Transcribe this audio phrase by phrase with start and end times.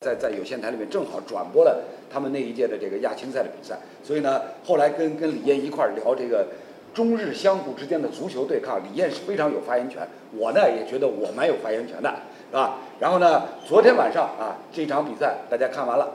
[0.00, 6.46] 在在有线台里面正好转播了他们那一届的这个亚青赛的比赛，所以呢，后来跟跟李艳一块儿聊这个
[6.94, 12.08] 中日相互之间的足球对抗，李艳是非常有发言权，我呢也觉得我蛮有发言权的，
[12.48, 12.78] 是吧？
[12.98, 16.14] 然后呢，昨天晚上啊，这场比赛大家看完了，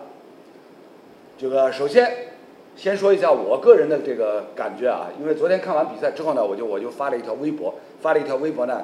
[1.37, 2.11] 这个首先
[2.75, 8.81] 先说一下我个人的这个感觉啊，因为昨天看完比赛之后呢，我就我就发了一条微博，发了一条微博呢，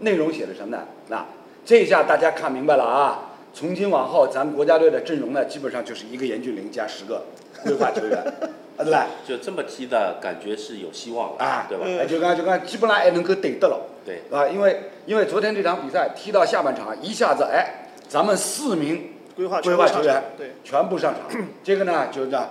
[0.00, 0.82] 内容写的什么呢？
[1.08, 1.24] 那
[1.64, 3.24] 这一下大家看明白了啊。
[3.52, 7.24] 从今往后，咱国家队的阵容呢，基本上就是一个严俊凌加十个
[7.64, 9.06] 规划球员，啊 对吧？
[9.26, 11.84] 就这么踢的感觉是有希望的啊，对吧？
[11.86, 22.48] 哎，就看就看，基本上还能够对得了，对啊，因为因为昨天这场比赛踢到下半场，一下子哎，咱们四名规划规划球员对，全部上场，这个呢就是这样，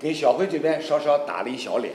[0.00, 1.92] 给小辉这边稍稍打了一小脸，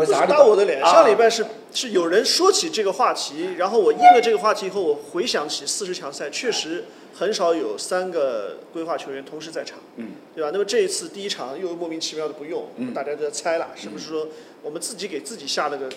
[0.00, 0.26] 不是啥？
[0.26, 0.82] 打我的脸。
[0.82, 10.50] 啊上礼拜是是有人说起这个话题，然后我应了这个话题以后，我回想起四十强赛确实很少有三个规划球员同时在场，嗯，对吧？
[10.52, 14.28] 那么这一次第一场又莫名其妙的不用，嗯大家都在猜了，是不是说
[14.62, 15.88] 我们自己给自己下了个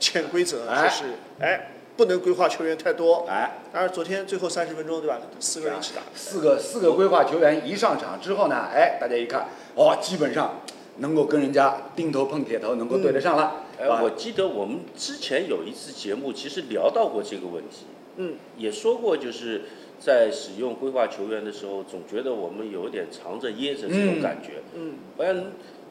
[0.00, 3.26] 潜规则，哎就是哎不能规划球员太多。
[3.28, 3.58] 哎。
[3.72, 10.60] 当然昨天最后三十分钟对吧，四个人一起打，四个四个规划球员一上场之后呢，哎，大家一看，哦，基本上
[10.98, 19.62] 能够跟人家钉头碰铁头，能够对得上了，哎我记得我们之前有一次节目，其实聊到过这个问题，嗯，也说过，就是
[19.98, 24.62] 在使用规划球员的时候，总觉得我们有点藏着掖着这种感觉。
[24.74, 25.44] 嗯，好像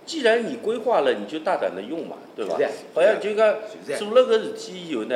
[0.06, 2.58] 既然你规划了，你就大胆的用嘛，对吧？
[2.94, 5.16] 好像就讲是做了个事体以后呢，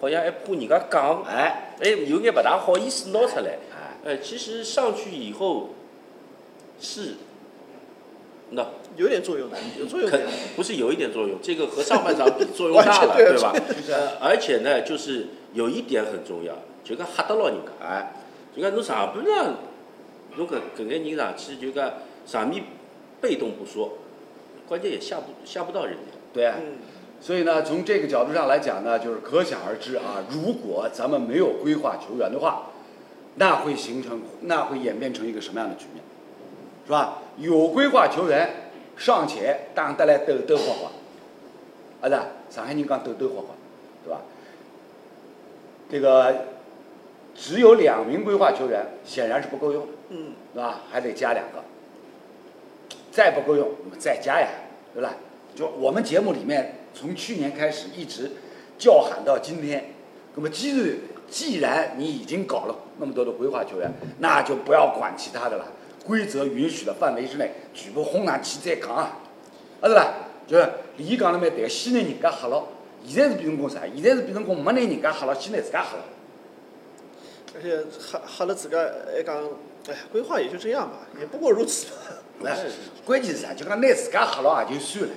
[0.00, 3.58] 好像还怕人家讲，哎，哎，有眼不大好意思拿出来。
[3.72, 5.70] 哎，呃，其实上去以后
[6.80, 7.14] 是，
[8.50, 8.64] 那
[8.96, 10.20] 有点作用的，有作用的。
[10.54, 13.52] 不是有一点作用，这个和上半场比作用大了， 对对吧？
[13.90, 18.12] 呃，而且呢，就是有一点很重要，就讲吓得牢人家，哎，
[18.54, 19.54] 就讲侬上半场，
[20.36, 21.92] 侬搿搿眼人上去就讲
[22.24, 22.62] 上面
[23.20, 23.98] 被动不说，
[24.68, 26.16] 关键也吓不吓不到人家。
[26.32, 26.56] 对啊。
[26.60, 26.78] 嗯，
[27.20, 32.70] 所以呢，从这个角度上来讲呢，就是可想而知啊，如果咱们没有规划球员的话，
[33.36, 36.04] 那会形成，那会演变成一个什么样的局面，
[36.86, 37.22] 是吧？
[37.38, 40.92] 有规划球员尚且打得来抖抖晃晃，
[42.00, 43.56] 啊是，上海人讲抖抖晃晃，
[44.04, 44.20] 对吧？
[45.90, 46.46] 这个
[47.34, 50.80] 只有两名规划球员显然是不够用的，嗯，对吧？
[50.90, 51.62] 还得加两个，
[53.10, 54.48] 再不够用，我们再加呀，
[54.94, 55.14] 对吧？
[55.54, 58.32] 就我们节目里面从去年开始一直
[58.78, 59.92] 叫喊到今天，
[60.34, 60.96] 那么既然
[61.28, 65.66] 既然你已经搞了那么多的规划球员，那就不要管其他的了，
[66.06, 69.18] 规则允许的范围之内，全部轰上去再讲啊，
[69.80, 70.14] 啊是吧？
[70.46, 72.62] 就是李讲了蛮对，先拿人家吓了，
[73.04, 73.80] 现在是变成功啥？
[73.92, 76.04] 现在是变成功没拿人家吓了，先拿自家吓了。
[77.56, 78.78] 而且吓吓了自家
[79.12, 79.36] 还讲，
[79.88, 81.86] 哎，规划也就这样吧，也不过如此
[83.04, 83.52] 关键是啥？
[83.54, 85.10] 就讲拿自家吓了也就算了。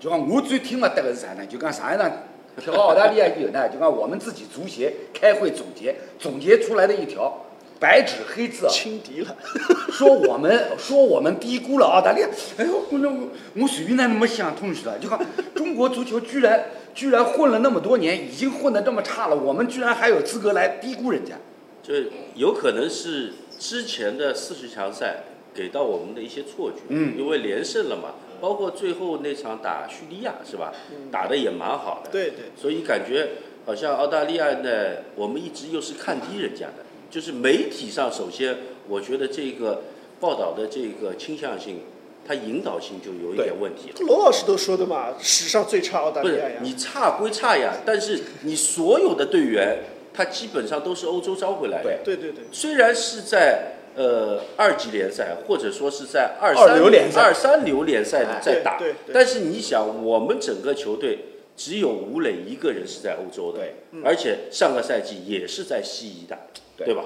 [0.00, 1.46] 就讲我最听勿得个是啥呢？
[1.46, 2.10] 就讲上一场
[2.56, 7.32] 跳澳大利亚以后呢，就讲我们自己足协开会总结，总结出来的一条
[7.82, 9.36] 白纸黑字啊，轻敌了，
[9.90, 12.28] 说我们说我们低估了澳大利亚。
[12.56, 13.28] 哎呦，我我
[13.60, 14.96] 我随便哪能没想通去了？
[15.00, 15.18] 就看
[15.52, 21.34] 中国足球居然居然混了那么多年，已经混得这么差了，我们居然还有资格来低估人家？
[21.82, 21.92] 就
[22.36, 27.18] 有可能是之前的四十强赛给到我们的一些错觉，嗯。
[27.18, 30.72] 因为连胜了嘛，包括最后那场打叙利亚是吧，
[31.10, 33.30] 打的也蛮好的，对对，所以感觉
[33.66, 34.70] 好像澳大利亚呢，
[35.16, 38.56] 我们一直又是看低人家的，就是媒体上首先
[38.88, 39.82] 我觉得这个
[40.18, 41.80] 报道的这个倾向性，
[42.26, 43.96] 它引导性就有一点问题了。
[44.06, 46.56] 罗老师都说的嘛，史上最差澳大不是利亚呀。
[46.62, 49.80] 你差归差呀，但是你所有的队员，
[50.14, 51.98] 他基本上都是欧洲招回来的。
[52.02, 58.80] 对对对对，虽然是在呃二级联赛，或者说是在二二三流联赛二三流联赛哎在打
[59.12, 61.18] 但是你想，我们整个球队
[61.56, 66.36] 只有吴磊一个人是在欧洲的，对而且上个赛季也是在西乙打，
[66.76, 67.04] 对对吧？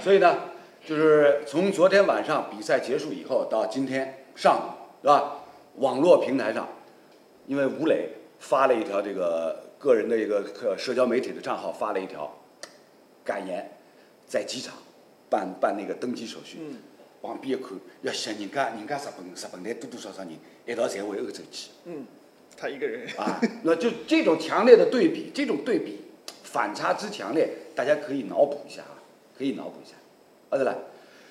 [0.00, 0.50] 所以呢，
[0.84, 5.44] 就是从昨天晚上比赛结束以后到今天上午，是吧？
[5.76, 6.68] 网络平台上，
[7.46, 8.08] 因为吴磊
[8.38, 12.30] 发了一条这个个人的一个个社交媒体的账号发了一条
[13.24, 13.70] 感言，
[14.26, 14.74] 在机场
[15.30, 16.76] 办办那个登机手续，嗯
[17.22, 17.70] 往边一看，
[18.02, 20.32] 要想人家人家日本日本队多多少少人
[20.66, 21.70] 一道侪回欧洲去。
[21.84, 22.04] 嗯，
[22.62, 23.04] 他一个人。
[23.16, 26.00] 啊，那就这种强烈的对比，这种对比
[26.44, 29.02] 反差之强烈，大家可以脑补一下啊，
[29.36, 29.96] 可以脑补一下，
[30.50, 30.78] 啊对了，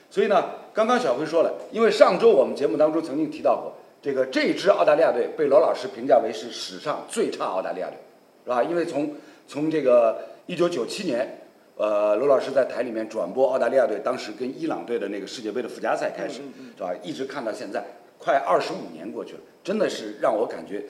[0.10, 7.96] 所以呢，刚刚小辉说了，因为上周我们节目当中曾经提到过，这个这支澳大利亚队被罗老师评价为是史上最差澳大利亚队，
[8.44, 8.62] 是吧？
[8.64, 9.16] 因为从
[9.48, 11.40] 从这个一九九七年，
[11.78, 16.42] 呃，罗老师在台里面转播澳大利亚队当时跟伊朗队的那个世界杯的附加赛开始，
[16.76, 16.92] 是吧？
[17.02, 17.84] 一直看到现在，
[18.18, 20.84] 快二十五年过去了，真的是让我感觉，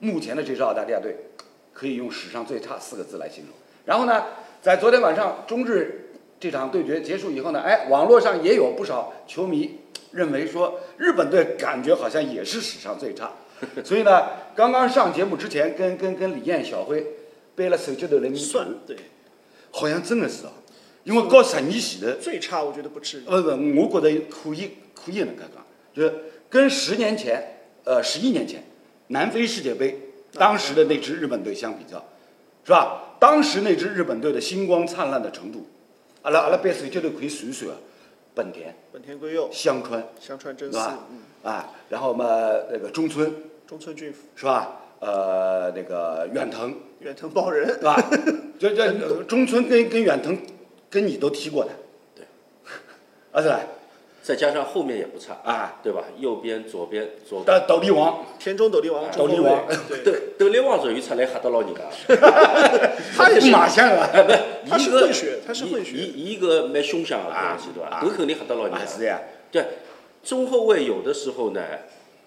[0.00, 1.16] 目前的这支澳大利亚队，
[1.72, 3.54] 可以用史上最差四个字来形容。
[3.84, 4.24] 然后呢，
[4.60, 6.10] 在昨天晚上中日
[6.40, 9.78] 这场对决结束以后呢，哎，网络上也有不少球迷
[10.10, 13.32] 认为说，日本队感觉好像也是史上最差。
[13.84, 14.26] 所以呢，
[14.56, 17.06] 刚刚上节目之前，跟跟跟李艳、小辉
[17.54, 18.96] 背了手机头来面算对
[19.70, 20.52] 好像真的是啊，
[21.04, 23.24] 因为高十年前的，最差，我觉得不至于。
[23.24, 25.62] 不不，我觉得可以可以能介讲，
[25.92, 26.14] 就是
[26.48, 28.64] 跟十年前，呃十一年前
[29.10, 29.98] 南非世界杯
[30.34, 32.02] 当时的那支日本队相比较，
[32.64, 33.16] 是吧？
[33.18, 35.66] 当时那支日本队的星光灿烂的程度，
[36.22, 37.76] 阿拉阿拉背手机头可以数一数啊，
[38.34, 41.50] 本田、本田圭佑、香川，香川真司、是吧嗯，？
[41.50, 42.24] 啊，然后嘛
[42.70, 43.34] 那个中村
[43.66, 44.76] 中村俊辅、是吧？
[45.00, 47.96] 呃，那个远藤远藤保人是，吧？
[48.60, 50.38] 就就中村跟跟远藤
[50.88, 51.70] 跟你都踢过的，
[52.14, 52.24] 对，
[53.32, 53.60] 啊是吧？
[54.22, 56.04] 再加上后面也不差，啊，对吧？
[56.18, 59.66] 右边、左边、左斗斗地王，田中斗地王、斗地王。
[59.88, 61.80] 对，斗斗笠王终于出来吓到老人家。
[63.16, 65.96] 他也是马相啊，哎，不，他是一个混血他是混血。
[65.96, 67.88] 一一一个蛮凶相的啊东西，对吧？
[67.96, 68.78] 啊搿肯定吓到老人家。
[68.78, 69.20] 啊是呀，
[69.50, 69.64] 对，
[70.22, 71.62] 中后卫有的时候呢，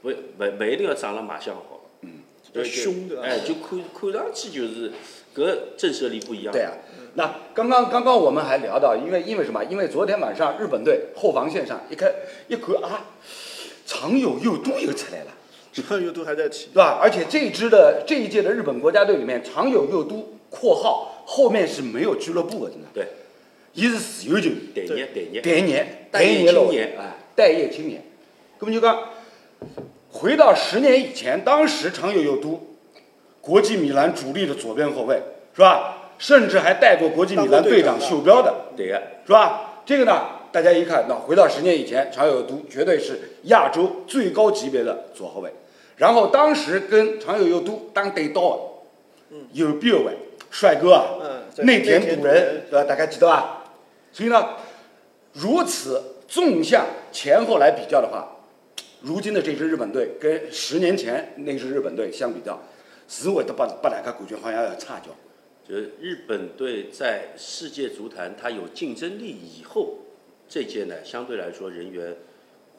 [0.01, 4.91] 不不不一定要长得马相好，嗯，比较凶对吧哎，就看看上去就是
[5.35, 6.51] 搿震慑力不一样。
[6.51, 6.71] 对啊。
[7.15, 9.63] 那刚刚刚刚我们还聊到，因为因为什么？
[9.65, 12.11] 因为昨天晚上日本队后防线上一看
[12.47, 13.05] 一看啊，
[13.85, 15.27] 常有佑都又出来了。
[15.73, 16.67] 上游都还在踢。
[16.73, 16.99] 对吧？
[17.01, 23.07] 而且这支的这一届的日本国家队里面，常有佑都（括号后面是没有俱乐部的，真的，对，
[23.73, 25.41] 伊是自由球员，待业待业。
[25.41, 28.03] 待业，待业老青年啊，待业青年。
[28.59, 28.99] 那么就讲，
[30.11, 32.61] 回到十年以前，当时常有佑都，
[33.41, 35.21] 国际米兰主力的左边后卫，
[35.55, 36.02] 是吧？
[36.23, 38.93] 甚至还带过国际米兰队长袖标的，对个，
[39.25, 39.81] 是吧？
[39.85, 40.21] 这个呢，
[40.53, 45.51] 大家一看，那回到十年以前，常有佑都绝对是亚洲最高级别的左后卫。
[45.97, 48.55] 然后当时跟常有佑都当对刀
[49.31, 50.13] 的，有边卫
[50.49, 51.19] 帅哥啊，
[51.57, 52.85] 内田内田笃人，对吧？
[52.85, 53.65] 大家记得吧？
[54.13, 54.51] 所以呢，
[55.33, 58.29] 如此纵向前后来比较的话，
[59.01, 62.57] 如今的这支日本队跟十年前那支日本队相比较，
[63.09, 65.11] 是会得把把大家感觉好像要差脚。
[65.67, 69.99] 就是日本队在世界足坛它有竞争力以后，
[70.49, 72.17] 这届呢相对来说人员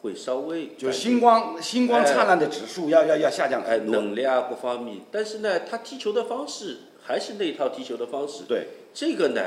[0.02, 3.96] 会稍微就是星光星光灿烂的指数要要要下降哎很多。
[3.96, 8.44] 能力啊各方面，但是呢他踢球的方式还是那一套踢球的方式。
[8.46, 9.40] 对，这个呢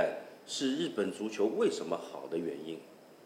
[0.48, 2.80] 是日本足球为什么好的原因，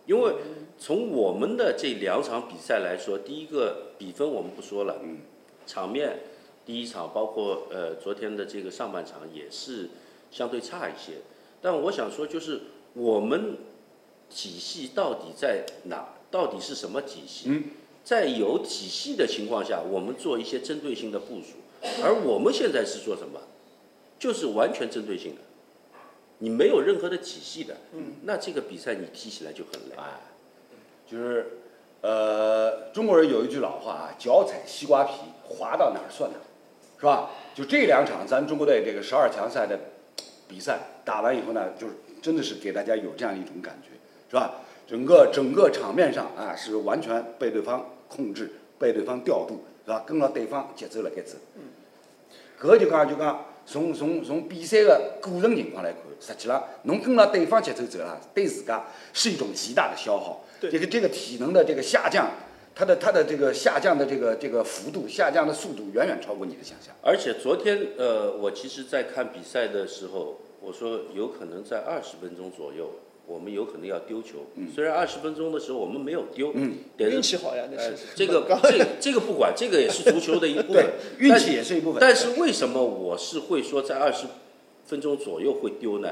[0.07, 0.33] 因为
[0.77, 5.19] 从我们的这两场比赛来说，第一个比分我们不说了，嗯
[5.65, 6.19] 场面
[6.65, 9.87] 第一场包括呃昨天的这个上半场也是
[10.31, 11.17] 相对差一些，
[11.61, 12.61] 但我想说就是
[12.93, 13.57] 我们
[14.29, 16.07] 体系到底在哪？
[16.31, 17.49] 到底是什么体系？
[17.49, 17.63] 嗯
[18.03, 21.57] 在有体系的情况下，我们做一些针对性的部署，
[22.03, 23.39] 而我们现在是做什么？
[24.17, 25.41] 就是完全针对性的，
[26.39, 29.95] 你没有任何的体系的，嗯，那这个比赛你踢起来就很累。
[29.97, 30.19] 哎，
[31.07, 31.59] 就是
[32.01, 35.11] 呃，中国人有一句老话啊，脚踩西瓜皮，
[35.47, 36.41] 滑到哪儿算哪儿，
[36.97, 37.29] 是吧？
[37.53, 39.79] 就这两场咱中国队这个十二强赛的
[40.51, 43.89] 比赛打完以后呢，就是真的是给大家有这样一种感觉，
[44.29, 44.55] 是吧？
[44.85, 50.03] 整个整个场面上啊，是完全被对方控制，被对方调度，是吧？
[50.05, 51.37] 跟了对方节奏了该走。
[51.55, 51.61] 嗯，
[52.61, 58.83] 搿就讲就讲，从从从比赛的过程情况来看，实际上侬跟了对方节奏走了，对自家
[59.13, 60.43] 是一种极大的消耗。
[60.59, 62.29] 对这个这个体能的这个下降，
[62.75, 66.93] 它的它的这个下降的这个这个幅度、下降的速度远远超过你的想象。
[67.01, 72.91] 而且昨天，呃，我其实在看比赛的时候，我说有可能在二十分钟左右，
[73.25, 74.45] 我们有可能要丢球。
[74.73, 78.05] 虽然二十分钟的时候我们没有丢，嗯，但是运气好呀，那呃是。
[78.15, 80.85] 这个这个这个不管，这个也是足球的一部 分
[81.17, 81.99] 对，，运但气也是一部分。
[81.99, 84.27] 但是为什么我是会说在二十
[84.85, 86.09] 分钟左右会丢呢？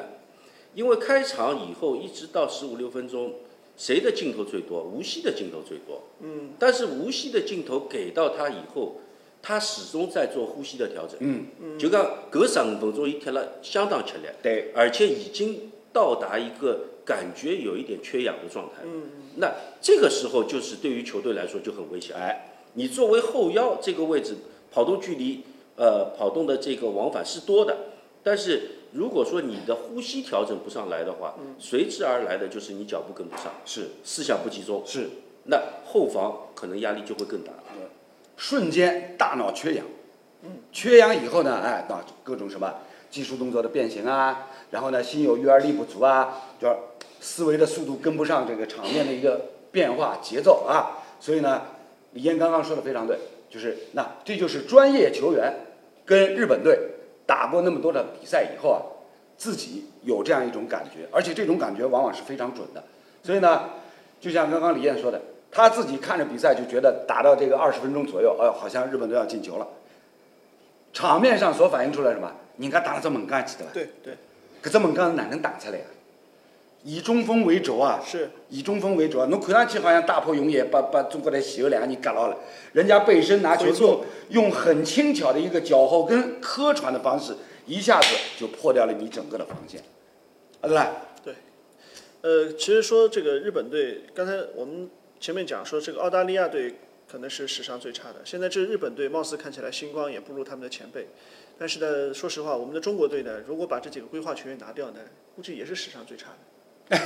[0.73, 3.33] 因为开场以后一直到十五六分钟，
[3.75, 4.83] 谁的镜头最多？
[4.83, 6.01] 无锡的镜头最多。
[6.21, 9.01] 嗯，但是无锡的镜头给到他以后，
[9.41, 11.17] 他始终在做呼吸的调整。
[11.19, 18.83] 嗯，就讲搿十五分钟伊踢了相当吃力，对，而且已经到达一个感觉有一点缺氧的状态。
[18.83, 19.03] 嗯，
[19.37, 22.15] 那这个时候就是对于球队来说就很危险。
[22.15, 24.35] 哎，你作为后腰这个位置，
[24.71, 25.43] 跑动距离，
[25.77, 27.77] 呃，跑动的这个往返是多的，
[28.21, 33.89] 但是如果说你的呼吸调整不上来的话，随之而来的就是你脚步跟不上，是。
[34.03, 35.09] 思想不集中，是，
[35.45, 37.53] 那后防可能压力就会更大。
[38.39, 39.85] 瞬间大脑缺氧。
[40.43, 42.73] 嗯，缺氧以后呢，哎，那各种什么
[43.11, 46.75] 技术动作的变形啊，然后呢心有余而力不足啊，就是
[47.19, 51.63] 思维的速度跟不上这个场面的一个变化节奏啊，所以呢，
[52.13, 53.17] 李岩刚刚说的非常对，
[53.49, 55.53] 就是那这就是专业球员
[56.05, 56.79] 跟日本队
[57.25, 58.79] 打过那么多的比赛以后啊，
[59.37, 62.81] 自己有这样一种感觉，而且这种感觉往往是非常准的，
[63.21, 63.71] 所以呢，
[64.21, 69.67] 就像刚刚李艳说的，他自己看着比赛就觉得打到这个二十分钟左右，哎呦，好像日本队要进球了。
[70.93, 72.31] 场面上所反映出来什么？
[72.57, 73.71] 人家打了这么干起的吧？
[73.73, 74.13] 对对，
[74.61, 75.83] 搿只门杆是哪能打出来的？
[76.83, 79.25] 以中锋为轴啊，是以中锋为轴啊。
[79.29, 82.37] 侬看上去好像大破永野把把中国队前后两个人夹牢了，
[82.73, 89.81] 人家背身拿球用用很轻巧的一个脚后跟磕传的方式，一下子就破掉了你整个的防线，
[90.61, 90.91] 啊对吧？
[92.21, 94.89] 呃，其实说这个日本队，刚才我们
[95.19, 96.73] 前面讲说这个澳大利亚队
[97.09, 101.07] 可能是史上最差的，现在这日本队貌似看起来星光也不如他们的前辈，
[101.57, 104.99] 但是呢，说实话，我们的中国队呢，如果把这几个规划球员拿掉呢，
[105.35, 106.29] 估计也是史上最差
[106.89, 106.97] 的，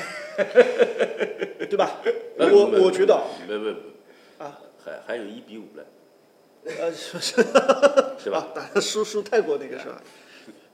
[1.69, 2.01] 对吧？
[2.37, 5.85] 我我觉得，不不不，啊，还还有一比五了，
[6.65, 7.17] 呃，是
[8.19, 8.39] 是吧？
[8.53, 10.03] 啊，打输输泰国那个是吧？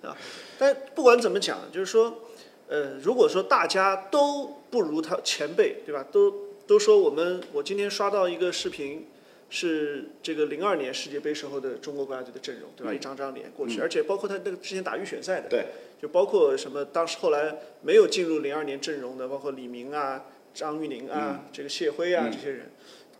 [0.01, 0.17] 啊，
[0.57, 2.21] 但不管怎么讲，就是说，
[2.67, 6.03] 呃，如果说大家都不如他前辈，对吧？
[6.11, 9.07] 都都说我们，我今天刷到一个视频，
[9.49, 12.93] 是这个零二年世界杯时候的中国国家队的阵容，对吧？
[12.93, 15.65] 嗯一张张脸过去，而且包括他那个之前打预选赛的，对，
[15.99, 20.23] 就包括什么当时后来没有进入零二年阵容的，包括李明啊、
[20.53, 22.69] 张玉宁啊、这个谢辉啊、嗯这些人。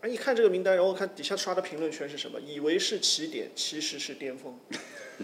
[0.00, 2.38] 啊，一看这个名单，然后看底下刷的评论全是什么？
[2.40, 4.56] 以为是起点，其实是巅峰，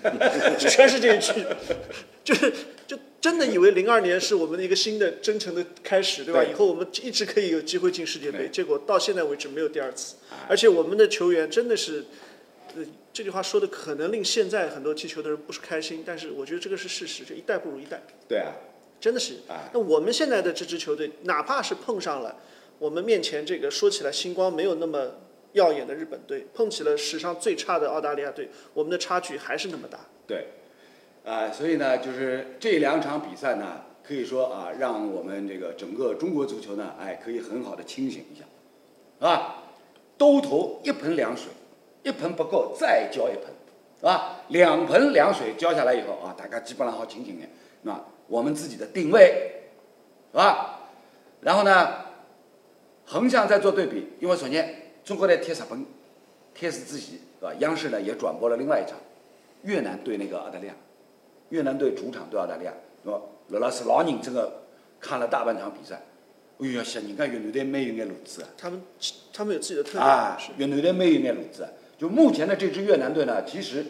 [0.59, 1.33] 全是这一句，
[2.25, 2.53] 就是
[2.87, 6.43] 就真的以为零二年是我们的一个新的征程的开始，对吧？
[6.43, 6.51] 对。
[6.51, 10.17] 以后我们一直可以有机会进世界杯，结果到现在为止没有第二次，
[10.49, 12.05] 而且我们的球员真的是，
[12.77, 18.03] 呃，这句话说的可能令现在很多踢球的人不是开心，但是我觉得这个是事实，就一代不如一代。
[18.29, 18.53] 对啊，
[19.01, 19.35] 真的是。
[19.49, 19.71] 啊。
[19.73, 22.37] 那我们现在的这支球队，哪怕是碰上了
[22.79, 25.13] 我们面前这个说起来星光没有那么
[25.57, 29.99] 耀眼的日本队，碰起了史上最差的澳大利亚队，我们的差距还是那么大。
[30.27, 30.49] 对，
[31.25, 39.63] 啊、所以呢，就是这两场比赛呢，可以说啊，让我们这个整个中国足球呢，哎，可以很好的清醒一下，啊，
[40.19, 41.49] 兜头一盆凉水，
[42.03, 43.45] 一盆不够再浇一盆，
[43.99, 44.43] 是吧？
[44.49, 47.51] 两盆凉水浇下来以后啊，大家基本上好清醒点，
[47.83, 47.99] 那
[48.29, 49.53] 我们自己的定位，
[50.33, 50.81] 是吧？
[51.41, 52.05] 然后呢，
[53.07, 55.87] 横向再做对比，因为首先中国队踢日本，
[56.53, 57.55] 开始之前，是吧？
[57.61, 58.99] 央视呢也转播了另外一场。
[59.63, 60.75] 越南对那个澳大利亚，
[61.51, 62.73] 越南队主场对澳大利亚，
[63.05, 63.21] 是吧？
[63.47, 64.53] 罗老师老认真的
[65.01, 66.03] 看了大半场比赛，
[66.59, 68.49] 哎呀，想人家越南队蛮有眼路子啊！
[68.59, 68.83] 他们
[69.33, 71.71] 他们有自己的特点，啊是，越南队蛮有眼路子啊。
[71.97, 73.87] 就目前的这支越南队呢，其实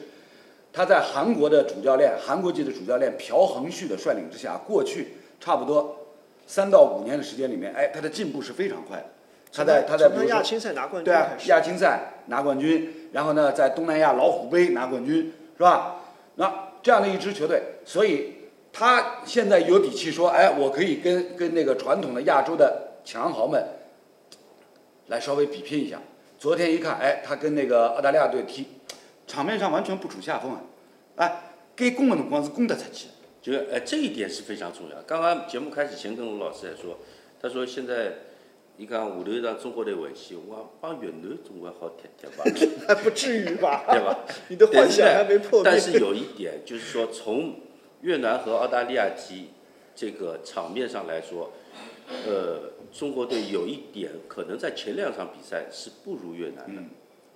[0.70, 5.96] 他在韩国的主教练、韩国籍的主教练朴恒旭的率领之下，过去差不多
[6.46, 9.06] 三到五年的时间里面，哎，他的进步是非常快的。
[9.56, 16.02] 他在他在比如说亚青赛拿冠军对啊亚青赛拿冠军，然后呢，在东南亚老虎杯拿冠军，是吧？
[16.34, 18.34] 那这样的一支球队，所以
[18.72, 23.64] 他现在有底气说，哎，我可以跟跟那个传统的亚洲的强豪们
[25.06, 25.98] 来稍微比拼一下。
[26.38, 28.66] 昨天一看，哎，他跟那个澳大利亚队踢，
[29.26, 30.60] 场面上完全不处下风啊，
[31.16, 31.42] 哎，
[31.74, 33.08] 该攻的辰光是攻得出去。
[33.40, 35.00] 就呃这一点是非常重要。
[35.06, 36.98] 刚刚节目开始前跟卢老师也说，
[37.40, 38.12] 他说现在
[38.78, 42.44] 你看下头让中国队回去，我讲帮越南总归好踢踢吧，
[42.86, 43.84] 还不至于吧？
[43.90, 44.18] 对吧？
[44.48, 45.70] 你的幻想还没破灭。
[45.70, 47.54] 但是有一点就是说，从
[48.02, 49.48] 越南和澳大利亚踢
[49.94, 51.52] 这个场面上来说，
[52.26, 56.90] 呃，中国队有一点可能在前两场比赛是不如越南的，嗯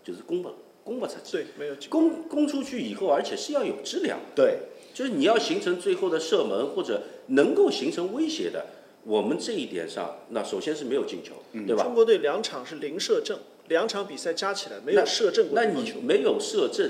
[0.05, 0.51] 就是攻不
[0.85, 4.25] 攻不出去，对，没有攻攻出去以后，而且是要有质量的。
[4.35, 4.59] 对，
[4.93, 8.67] 就是你要形成最后的射门或者能够形成威胁的，
[9.11, 11.35] 我们这一点上，那首先是没有进球，
[11.67, 11.95] 对吧中？
[11.97, 15.95] 国队两场是零射正，两场比赛加起来没有射正过那你。
[16.01, 16.89] 没有射正，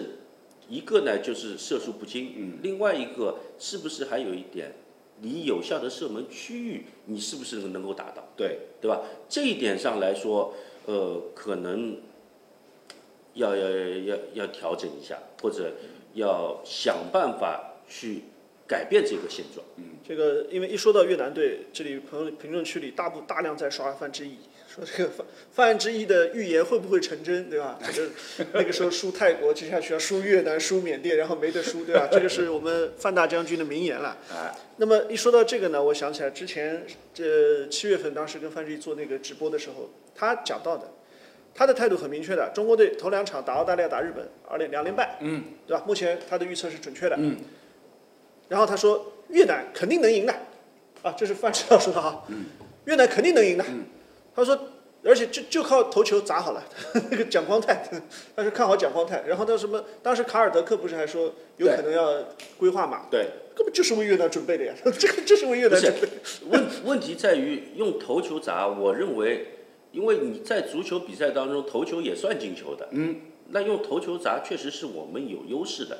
[0.68, 4.74] 一个呢就是射术不精，另外一个是不是还有一点，
[5.22, 9.00] 你有效的射门区域，你是不是能够达到，对，对吧？
[9.26, 10.52] 这一点上来说，
[10.84, 11.96] 呃，可能
[13.32, 15.72] 要要要要要调整一下，或者
[16.12, 18.24] 要想办法去
[18.70, 19.66] 改变这个现状。
[19.78, 27.78] 嗯这个因为一说到越南队，这里朋友评论区里大部大量在刷范志毅， 说这个范范志毅的预言会不会成真，对吧？
[27.94, 28.04] 这
[28.42, 32.08] 个那个时候输泰国，接下去要输越南、输缅甸，然后没得输，对吧？
[32.10, 34.16] 这个是我们范大将军的名言了。
[34.32, 36.84] 哎，那么一说到这个呢，我想起来之前
[37.14, 40.90] 这七月份当时跟范志毅做那个直播的时候，他讲到的，
[41.54, 45.84] 他的态度很明确的，中国队头两场打澳大利亚、打日本，二连两连败，嗯，对吧？
[45.86, 47.14] 目前他的预测是准确的。
[47.16, 47.36] 嗯，
[48.50, 50.34] 然后他说越南肯定能赢的，
[51.02, 52.24] 啊，这是范指导说的哈，
[52.84, 53.64] 越南肯定能赢的。
[54.34, 54.58] 他说，
[55.04, 56.62] 而且就就靠头球砸好了，
[57.10, 57.88] 那个蒋光太，
[58.34, 62.24] 他是看好蒋光太，然后他什么，当时卡尔德克不是还说有可能要
[62.58, 66.08] 规划嘛，对，根本就是为越南准备的呀， 这个就是为越南准备。
[66.48, 69.46] 问问题在于用头球砸，我认为，
[69.92, 73.16] 因为你在足球比赛当中头球也算进球的，嗯，
[73.50, 75.98] 那用头球砸确实是我们有优势的，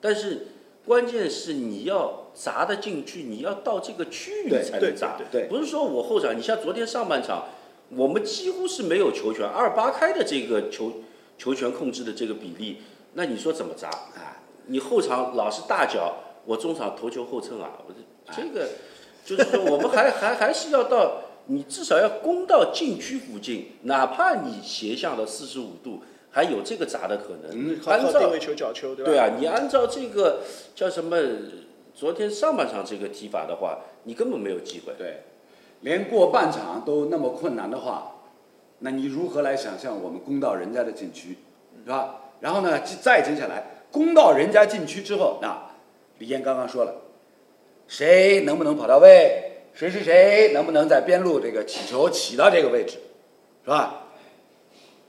[0.00, 0.46] 但是
[0.86, 7.46] 关键是你要砸得进去，你要到这个区域才能砸，对对不是说我后场，你像昨天上半场，
[7.90, 10.92] 我们几乎是没有球权，二八开的这个球
[11.36, 12.78] 球权控制的这个比例，
[13.14, 13.88] 那你说怎么砸？
[13.88, 18.68] 啊，你后场老是大脚，我中场头球后蹭啊，我这这个
[19.24, 27.80] 就是说，我们还 还还是要到你至少要攻到禁区附近，哪怕你斜向了四十五度，还有这个砸的可能。
[27.80, 29.10] 靠按照定位球、角球，对吧？
[29.10, 30.40] 对啊，你按照这个
[30.74, 31.16] 叫什么？
[31.92, 34.94] 昨天上半场这个踢法的话，你根本没有机会。
[34.96, 35.22] 对，
[35.80, 38.12] 连过半场都那么困难的话，
[38.78, 41.36] 那你如何来想象我们攻到人家的禁区，
[41.84, 42.32] 是吧？
[42.40, 45.70] 然后呢，再接下来攻到人家禁区之后，那
[46.18, 46.94] 李岩刚刚说了，
[47.86, 52.98] 谁能不能跑到位，谁谁谁能不能在边路这个起球起到这个位置，
[53.64, 53.99] 是吧？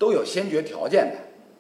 [0.01, 1.17] 都有先决条件的，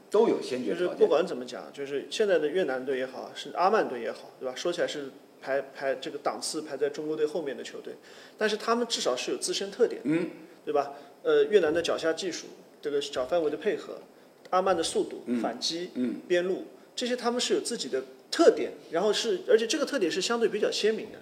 [0.09, 1.07] 都有先决条件就是不。
[1.07, 4.55] 管怎么讲，就是现在的越南队也好，是阿曼队也好，对吧？
[4.55, 7.93] 说起来是排排这个档次排在中国队后面的球队，
[8.39, 10.27] 但是他们至少是有自身特点，嗯，
[10.65, 10.93] 对吧？
[11.21, 12.47] 呃，越南的脚下技术，
[12.81, 14.01] 这个小范围的配合，
[14.49, 21.19] 阿曼的速度、反击、嗯，边路，这些他们是有自己的特点，然后是而且这个特点是相对比较鲜明的。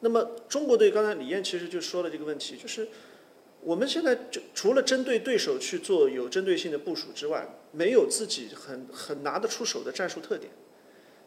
[0.00, 2.86] 那么中国队刚才李艳其实就说了这个问题，就是
[3.64, 10.52] 我们现在就除了针对对手去做有针对性的部署之外，没有自己很很拿得出手的战术特点。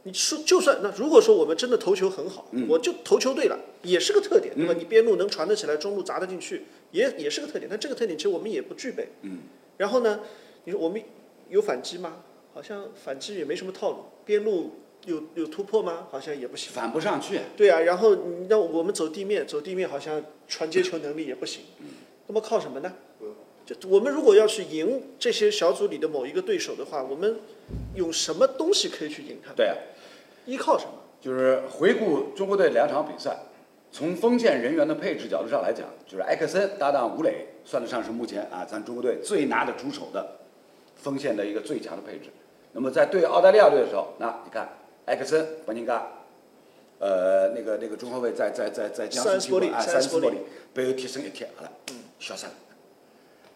[0.04, 4.74] 你说就算那如果说我们真的投球很好，我就投球对了，也是个特点，对吧？
[4.78, 7.68] 你边路能传得起来，中路砸得进去，也也是个特点。
[7.70, 9.10] 但这个特点其实我们也不具备。
[9.24, 9.40] 嗯。
[9.76, 10.22] 然后呢，
[10.64, 11.02] 你说我们
[11.50, 12.24] 有反击吗？
[12.54, 14.06] 好像反击也没什么套路。
[14.24, 16.08] 边路有有突破吗？
[16.10, 16.72] 好像也不行。
[16.72, 17.40] 反不上去。
[17.58, 21.64] 对啊，然后你让我们走地面，走地面好像传接球能力也不行。
[22.28, 22.94] 那么靠什么呢？
[23.66, 27.40] 就我们如果要去赢这些小组里的某一个对手的话，我们
[27.96, 29.56] 用什么东西可以去赢他们？
[29.58, 29.76] 对啊，
[30.46, 30.92] 依靠什么？
[31.20, 33.38] 就是回顾中国队两场比赛，
[33.92, 40.38] 从锋线人员的配置角度上来讲，就是埃克森搭档吴磊，算得上是目前啊咱中国队最拿得出手的
[40.96, 42.30] 锋线的一个最强的配置。
[42.72, 44.70] 那么在对澳大利亚队的时候，那你看
[45.08, 46.08] 埃克森、本宁嘎，
[47.00, 50.38] 呃，那个那个中后卫在在在在江苏踢过啊，塞恩斯伯里塞恩斯伯里
[50.74, 52.40] 背后贴身一贴，好了，消失了，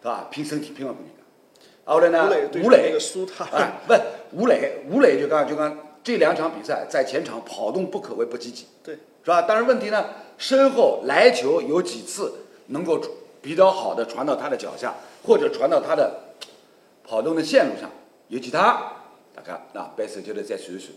[0.00, 0.28] 对吧？
[0.30, 1.92] 拼身体拼了本宁嘎。
[1.92, 3.94] 后来呢吴磊，对吴磊上那个苏塔，哎，不，
[4.40, 9.42] 吴磊，吴磊就刚就刚这两场比赛在前场跑动不可谓不积极，对，是吧？
[9.42, 10.06] 但是问题呢，
[10.38, 12.32] 身后来球有几次
[12.68, 13.00] 能够
[13.40, 14.94] 比较好的传到他的脚下，
[15.24, 16.20] 或者传到他的
[17.04, 17.90] 跑动的线路上，
[18.28, 18.92] 有其他
[19.34, 20.92] 大家那白手就得再数一数。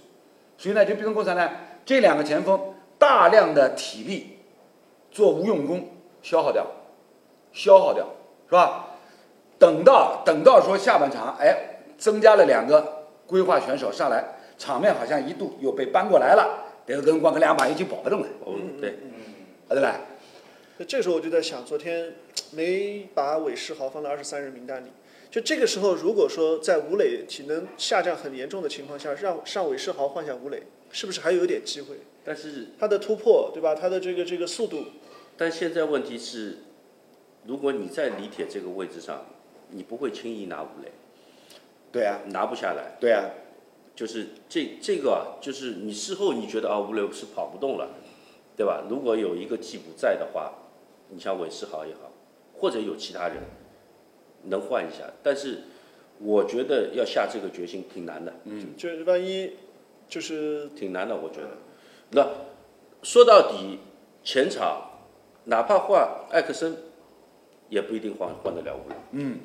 [0.57, 1.49] 所以呢，就变成过啥呢？
[1.85, 4.37] 这两个前锋大量的体力
[5.11, 5.89] 做无用功
[6.21, 6.65] 消耗掉，
[7.55, 8.05] 消耗掉，
[8.47, 8.97] 是吧？
[9.57, 14.23] 等到等到说下半场，哎，增加了两个规划选手上来，
[14.57, 18.89] 场面好像一度又被搬过来了，这个跟光克两把已经保不动了，嗯，对，
[19.69, 19.99] 啊对吧？
[20.77, 22.13] 那这时候我就在想，昨天
[22.51, 24.89] 没把韦世豪放到二十三人名单里。
[25.31, 31.95] 就这个时候，如果说在吴磊体能下降很严重的情况下，让上韦世豪换下吴磊，是不是还有点机会？
[32.23, 33.73] 但是他的突破，对吧？
[33.73, 34.83] 他的这个这个速度，
[35.37, 36.57] 但现在问题是，
[37.47, 39.25] 如果你在李铁这个位置上，
[39.69, 40.91] 你不会轻易拿五磊，
[41.91, 42.97] 对啊，拿不下来。
[42.99, 43.23] 对啊，
[43.95, 47.89] 就是这这个啊，就是你事后你觉得啊，吴磊是跑不动了，
[48.55, 48.83] 对吧？
[48.89, 50.53] 如果有一个替补在的话，
[51.09, 52.11] 你像韦世豪也好，
[52.53, 53.37] 或者有其他人
[54.43, 55.63] 能换一下，但是
[56.19, 59.53] 我觉得要下这个决心挺难的，嗯就是万一
[60.07, 61.49] 就是挺难的，我觉得。
[62.11, 62.27] 那
[63.03, 63.79] 说到底，
[64.23, 64.89] 前场
[65.45, 66.77] 哪怕换艾克森，
[67.69, 68.95] 也不一定换换得了吴磊。
[69.11, 69.39] 嗯，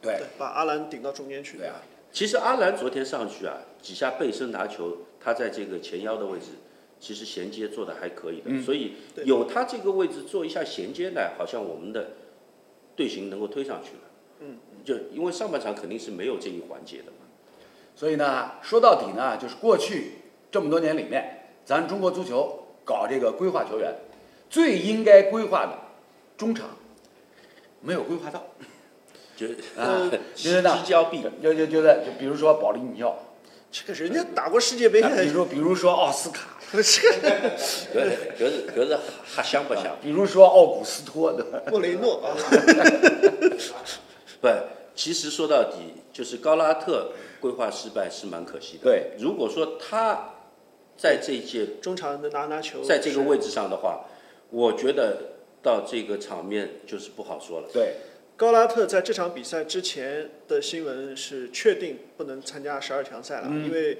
[0.00, 1.58] 对把阿兰顶到中间去。
[1.58, 6.52] 对啊，其实阿兰昨天上去啊，几下背身拿球，他在这个前腰的位置，
[6.98, 12.12] 其实衔接做的还可以的，嗯所以有他这个位置做一下衔接呢，好像我们的
[12.96, 14.02] 队形能够推上去了。
[14.40, 17.18] 嗯，就因为上半场肯定是没有这一环节的嘛。
[17.94, 20.12] 所以呢，说到底呢，就是过去
[20.50, 23.94] 这么多年里面，咱中国足球搞这个规划球员，
[24.48, 25.78] 最应该规划的
[26.42, 26.70] 中场
[27.80, 28.44] 没有规划到。
[29.38, 33.16] 就啊， 就失之，交臂，就就就在就比如说保利尼奥，
[33.70, 35.00] 这个人家打过世界杯。
[35.00, 36.82] 啊比的，如比如说奥斯卡， 这个
[38.36, 38.98] 搿是搿是
[39.34, 39.96] 瞎想不想？
[40.02, 41.60] 比如说奥古斯托，对吧？
[41.70, 42.34] 莫雷诺啊，
[44.40, 44.48] 不，
[44.96, 48.82] 其实说到底就是高拉特规划失败是蛮可惜的。
[48.82, 50.34] 对，如果说他
[50.96, 54.04] 在这一届中场能拿拿球，在这个位置上的话，
[54.50, 55.16] 我觉得
[55.62, 57.68] 到这个场面就是不好说了。
[57.72, 57.94] 对，
[58.36, 63.64] 高拉特在这场比赛之前的新闻是确定不能参加十二强赛了，嗯。
[63.64, 63.98] 因为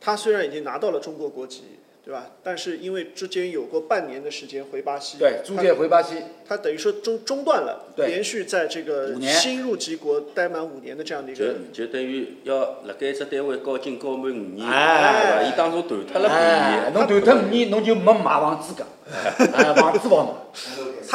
[0.00, 1.62] 他虽然已经拿到了中国国籍，
[2.04, 2.32] 对吧？
[2.42, 8.08] 但是因为之间有过半年的时间回巴西，对，租借回巴西，他等于说中中断了，对。
[8.08, 15.48] 连续在这个新入籍国待满五年的这样的一个，就等于要辣盖一只单位高薪高满五年，哎？
[15.48, 18.84] 伊当中断脱了哎，便宜，侬断脱五年， 侬就没买房资格，
[19.54, 20.34] 哎，房子房嘛，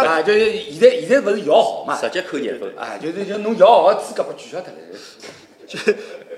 [0.06, 2.72] 啊，就是现在现在不是摇号嘛，直接扣廿分。
[2.78, 5.98] 哎，就是就侬摇号的资格被取消脱了，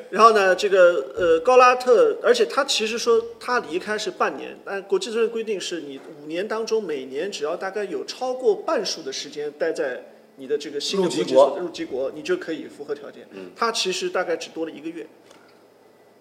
[0.09, 10.03] 然后呢，这个呃高拉特，而且他其实说他离开是半年，但国际足联规定是你五年当中每年只要大概有超过半数的时间待在
[10.35, 13.25] 你的这个新的入籍国际所国入籍国，你就可以符合条件。
[13.31, 15.07] 嗯他其实大概只多了一个月，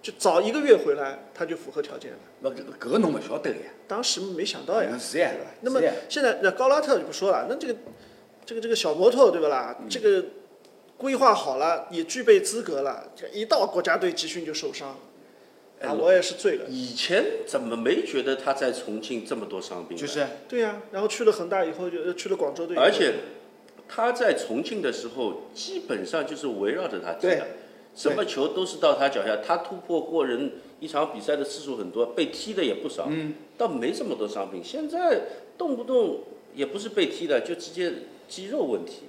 [0.02, 2.18] 就早一个月回来他就符合条件了。
[2.40, 5.50] 那搿搿个侬勿晓得呀，当时没想到呀，是呀对吧？
[5.60, 7.76] 那么现在那高拉特就不说了，那这个
[8.46, 9.76] 这个这个小摩托对不啦？
[9.80, 10.24] 嗯这个
[10.96, 14.98] 规划好了，也具备资格了，这一到国家队集训就受伤，
[15.80, 16.64] 哎啊，我也是醉了。
[16.68, 19.96] 以前怎么没觉得他在重庆这么多伤病？
[19.96, 23.14] 就是对呀、然后去了恒大以后就呃去了广州队，而且
[23.88, 27.42] 他在重庆的时候，基本上就是围绕着他踢的对，
[28.00, 34.64] 什么球都是到他脚下，他突破过人，一场比赛的次数很多，被踢的也不少，嗯，倒没这么多伤病。
[34.64, 35.20] 现在
[35.58, 36.20] 动不动
[36.54, 37.92] 也不是被踢的，就直接
[38.26, 39.02] 肌肉问题。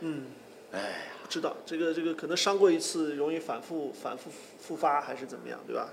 [0.00, 0.24] 嗯，
[0.72, 5.90] 哎不知道这个这个可能伤过一次，容易反复反复复发还是怎么样，对吧？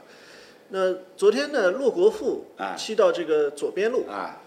[0.69, 4.41] 那昨天呢，洛国富啊踢到这个左边路，啊，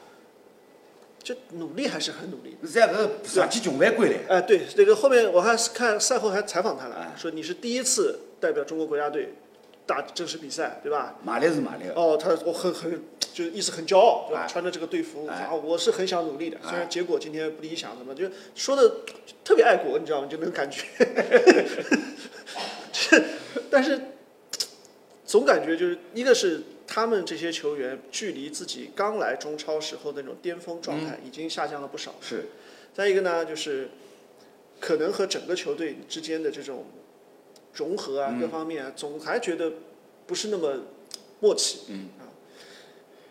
[1.29, 2.67] 这努力还是很努力的。
[2.67, 9.35] 现在不是上去穷饭归来，哎，对，这个后面我还是看赛后还采访他了哎，说你是第一次代表中国国家队
[9.85, 11.17] 打正式比赛，对吧？
[11.23, 13.03] 马力是马力，哦，他我很很
[13.35, 14.45] 就是意思很骄傲，对吧？
[14.45, 18.91] 哎穿着这个队服，哎啊，我是很想努力的，哎虽然结果今天不理想，怎么就说的
[19.45, 20.29] 特别爱国，你知道吗？
[20.31, 20.87] 就能感觉，
[23.69, 24.01] 但是
[25.27, 32.47] 总感觉就是一个是他们这些球员距离自己刚来中超时候那种巅峰状态已经下降了不少，是。
[32.95, 33.91] 再一个呢，就是
[34.81, 36.87] 可能和整个球队之间的这种
[37.75, 38.41] 融合啊，嗯。
[38.41, 39.71] 各方面啊，总还觉得
[40.27, 40.79] 不是那么
[41.41, 41.81] 默契。
[41.89, 42.09] 嗯。
[42.19, 42.25] 啊，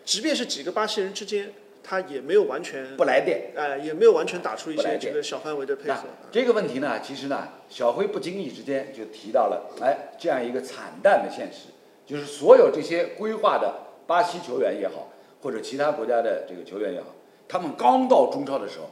[0.04, 3.52] 即便是几个巴西人之间，他也没有完全，不来电。
[3.56, 6.04] 哎、也没有完全打出一些这个小范围的配合。
[6.30, 11.70] 这个问题呢，其实呢，小辉不经意之间就提到了，哎，这样一个惨淡的现实，
[12.08, 13.72] 就是所有这些规划的
[14.06, 15.08] 巴西球员也好，
[15.42, 17.08] 或者其他国家的这个球员也好，
[17.46, 18.86] 他们刚到中超的时候，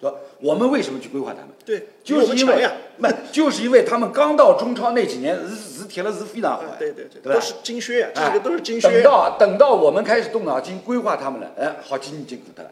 [0.00, 1.48] 说我们为什么去规划他们？
[1.66, 2.72] 对，就是因为比我们强呀。
[2.96, 9.02] 不，就是因为他们刚到中超那几年是是踢了是非常好对对对，对都是精靴呀，这哎个都是金等。
[9.02, 12.70] 到等到我们开始动脑筋规划他们了，哎，好几年经过脱了，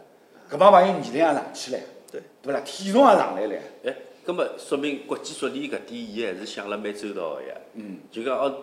[0.49, 1.79] 搿帮朋友年龄也上去了，
[2.13, 2.61] 对对不啦？
[2.65, 7.55] 体重也上来了，哎，那么说明国际足联搿点伊还是想了蛮周到的呀。
[7.75, 8.55] 嗯，就讲哦，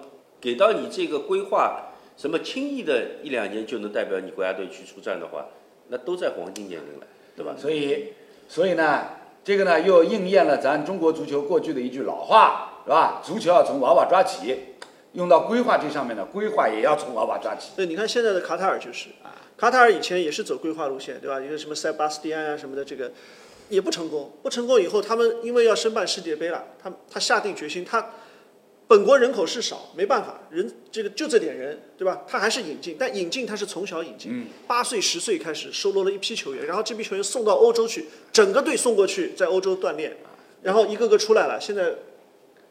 [0.42, 5.46] 给到你这个规划，什么轻易的一两年就能代表你国家队去出战的话，
[5.90, 7.56] 那都在黄金年龄了，对吧？
[7.58, 8.14] 所以，
[8.48, 9.06] 所以呢，
[9.44, 13.22] 这个呢又应验了咱中国足球过去的一句老话，是吧？
[13.24, 14.58] 足球要从娃娃抓起，
[15.14, 17.72] 用到规划这上面呢，规划也要从娃娃抓起。
[17.76, 21.42] 对，你看现在的卡塔尔就是，啊卡塔尔以前也是走规划路线，对吧？
[21.42, 23.12] 一个什么塞巴斯蒂安啊什么的，这个
[23.68, 24.32] 也不成功。
[24.42, 28.12] 不成功以后，他们因为要申办世界杯了，他他下定决心，他
[28.90, 32.24] 本国人口是少，没办法，人这个就这点人，对吧？
[32.28, 40.18] 他还是引进，但引进他是从小引进，八岁十岁开始收罗了一批球员，然后这批球员送到欧洲去，整个队送过去，在欧洲锻炼，
[40.64, 41.94] 然后一个个出来了，现在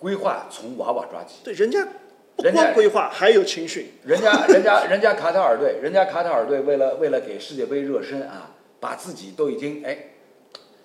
[0.01, 1.37] 规划从娃娃抓起。
[1.45, 1.87] 对人家
[2.35, 10.15] 不人家光规划，还有青训，人家人家人家卡塔尔队，人家卡塔尔队为了为了给世界杯热身啊，把自己都已经哎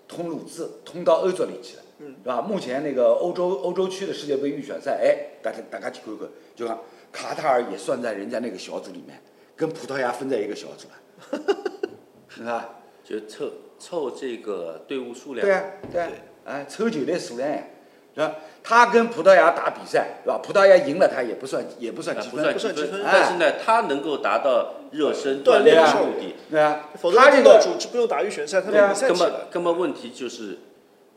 [0.08, 2.42] 通路资通到欧洲里去了，嗯，是吧？
[2.42, 6.80] 目前那个欧洲欧洲区的世界杯预选赛，哎，大家大家去看看，就讲
[7.12, 9.22] 卡塔尔也算在人家那个小组里面，
[9.56, 10.88] 跟葡萄牙分在一个小组
[11.32, 11.44] 了，
[12.30, 12.70] 是吧？
[13.04, 15.46] 就凑凑这个队伍数量。
[15.46, 16.10] 对啊，对啊，
[16.46, 17.64] 哎，凑球队数量呀，
[18.16, 18.36] 是吧？
[18.64, 20.40] 他跟葡萄牙打比赛，是吧？
[20.42, 26.36] 葡萄牙赢了他也不算也不算啊积分，不算积分但是呢，他能够达到热身锻锻炼的目的。
[26.50, 30.60] 对啊，他这个到组织不用打预选赛，他对啊没比赛那么踢了。，那么问题就是，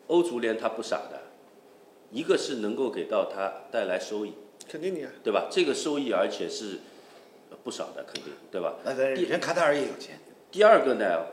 [0.09, 1.21] 欧足联他不傻的，
[2.11, 4.33] 一个是能够给到他带来收益，
[4.69, 5.49] 肯定的呀，对吧？
[5.51, 6.79] 这个收益而且是
[7.65, 8.77] 不少的，肯定对吧？
[8.85, 10.19] 那人人卡塔尔也有钱，
[10.51, 11.27] 第二个呢，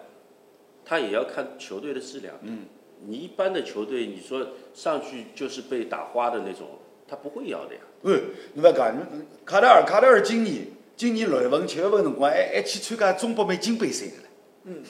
[0.84, 2.36] 他也要看球队的质量。
[2.42, 2.66] 嗯，
[3.06, 7.82] 你一般的球队，你说上去就是被打花的那种，他不会要的呀。
[8.04, 8.22] 嗯，
[8.54, 8.98] 你勿要讲，
[9.46, 14.24] 卡塔尔卡塔尔今年今年六月份七月份辰光还还去参加中北美金杯赛的了，
[14.66, 14.84] 嗯，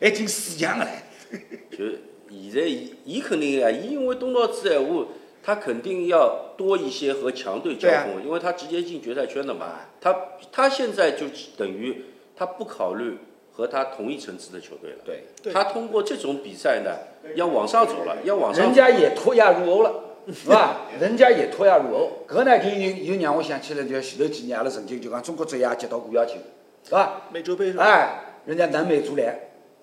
[0.00, 0.90] 还进四强的唻。
[1.70, 1.84] 就
[2.30, 5.06] 现在伊伊肯定啊，伊因为东道主闲话，
[5.42, 9.80] 他肯定要多一些和强队交锋，因为他直接进决赛圈的嘛。
[10.00, 10.14] 他
[10.52, 12.04] 他现在就等于
[12.36, 13.18] 他不考虑
[13.52, 14.98] 和他同一层次的球队了。
[15.04, 16.90] 对，对他通过这种比赛呢，
[17.34, 18.74] 要往上走了，要往上人。
[18.74, 19.92] 家也脱亚入欧了，
[20.32, 20.82] 是吧？
[21.00, 26.36] 人家也脱亚入欧，搿呢就又又让我想起来，就前头几年阿拉曾经就讲中国职业也接到过邀请，
[26.84, 27.22] 是吧？
[27.32, 27.84] 美洲杯是吧？
[27.84, 29.32] 哎，人家南美足联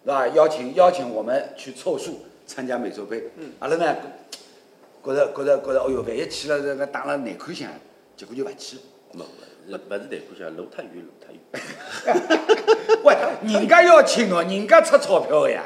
[0.04, 0.28] 是吧？
[0.30, 3.24] 邀请邀请我们去凑数参加美洲杯。
[3.38, 3.52] 嗯。
[3.60, 3.96] 阿拉呢，
[5.04, 7.70] 觉着觉着觉着，哎哟，万一去了这个打了难看相，
[8.16, 8.82] 结果就勿去了。
[9.70, 11.40] 没不是难看相，路太远，路太远。
[13.04, 13.16] 喂，
[13.54, 15.64] 人家邀请哦，人家出钞票的呀。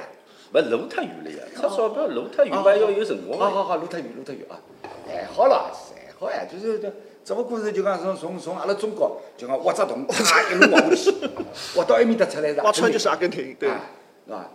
[0.51, 3.39] 不路太远了呀，出钞票路太远嘛，要有辰光。
[3.39, 4.59] 好好好，路太远，路太远啊！
[5.07, 6.91] 还好啦，还好呀，就是这，
[7.23, 11.13] 只不过是就讲从从从阿拉中国就讲挖只洞，啪一路挖下去，
[11.79, 13.79] 挖到埃面搭出来是挖穿就是阿根廷，对，啊，
[14.25, 14.49] 是吧？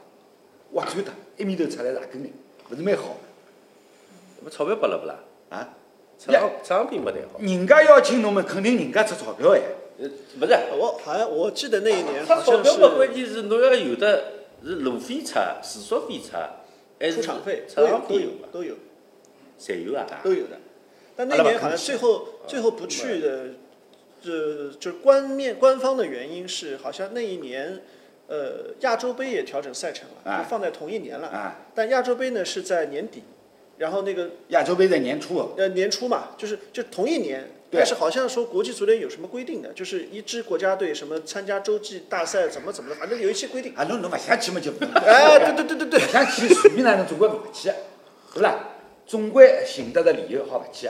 [0.77, 2.31] 挖穿它，埃面头出来是阿根廷，
[2.69, 3.17] 不是蛮好
[4.45, 5.17] 不钞票拨了不啦？
[5.51, 5.75] 的啊？
[6.19, 7.39] 场场品没得好。
[7.41, 9.61] 人家邀请侬们，肯定人家出钞票哎。
[9.99, 10.09] 呃，
[10.39, 16.37] 不是，我好像我记得那一年他好像钞票嘛，关键是侬要有的是路费出、住宿费出，
[17.01, 18.75] 还是出场费都有场费都有都有
[19.59, 20.07] 侪有啊。
[20.23, 20.59] 都有的，
[21.17, 23.47] 但那年好像最后最后不去的，
[24.23, 27.83] 这就是官面官方的原因是好像那一年。
[28.29, 31.29] 呃，亚洲杯也调整赛程了，啊就放在同一年了。
[31.29, 33.23] 啊，但亚洲杯呢是在年底，
[33.79, 43.75] 然后那个亚洲杯在年初哦，呃年初嘛，就是就同一年，对但是好像说国际足联有什么规定的，就是一支国家队什么参加洲际大赛怎么怎么的，反正有一些规定。
[43.77, 44.85] 啊，侬侬勿想去嘛就不。
[44.99, 47.69] 哎，对对对对对勿，想去，随便哪能总归勿去，
[48.35, 48.71] 对勿啦？
[49.07, 50.89] 总归寻得着理由好勿去，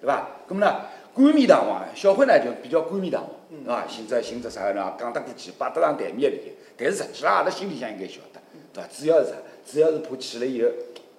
[0.00, 0.28] 对伐？
[0.48, 0.82] 咁么呢，
[1.16, 3.30] 冠冕堂皇，小辉呢就比较冠冕堂皇，
[3.64, 3.88] 对伐？
[3.88, 4.94] 寻只寻只啥个呢？
[5.00, 6.38] 讲得过去，摆得上台面的
[6.76, 8.40] 但是实际上阿拉心里向应该晓得，
[8.74, 8.88] 对伐？
[8.92, 9.36] 主要是啥？
[9.66, 10.68] 主要是怕去了以后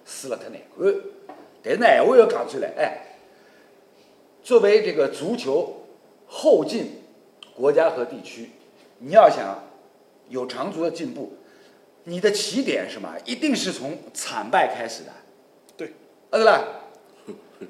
[0.06, 0.94] 输了太难看。
[1.64, 2.98] 但是呢，闲话要讲出来，哎，
[4.44, 5.82] 作为这个足球
[6.28, 7.02] 后进
[7.56, 8.50] 国家和地区，
[8.98, 9.64] 你要想
[10.28, 11.32] 有长足的进步，
[12.04, 13.16] 你的起点是什么？
[13.24, 15.10] 一定是从惨败开始的。
[15.76, 15.88] 对，
[16.30, 16.64] 啊对啦。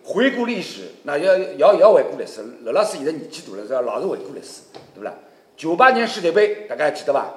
[0.05, 2.45] 回顾历史，那要要要回顾历史。
[2.63, 4.63] 刘老师现在年纪大了，是吧老是回顾历史，
[4.95, 5.15] 对不啦？
[5.57, 7.35] 九八年世界杯，大家还记得吧？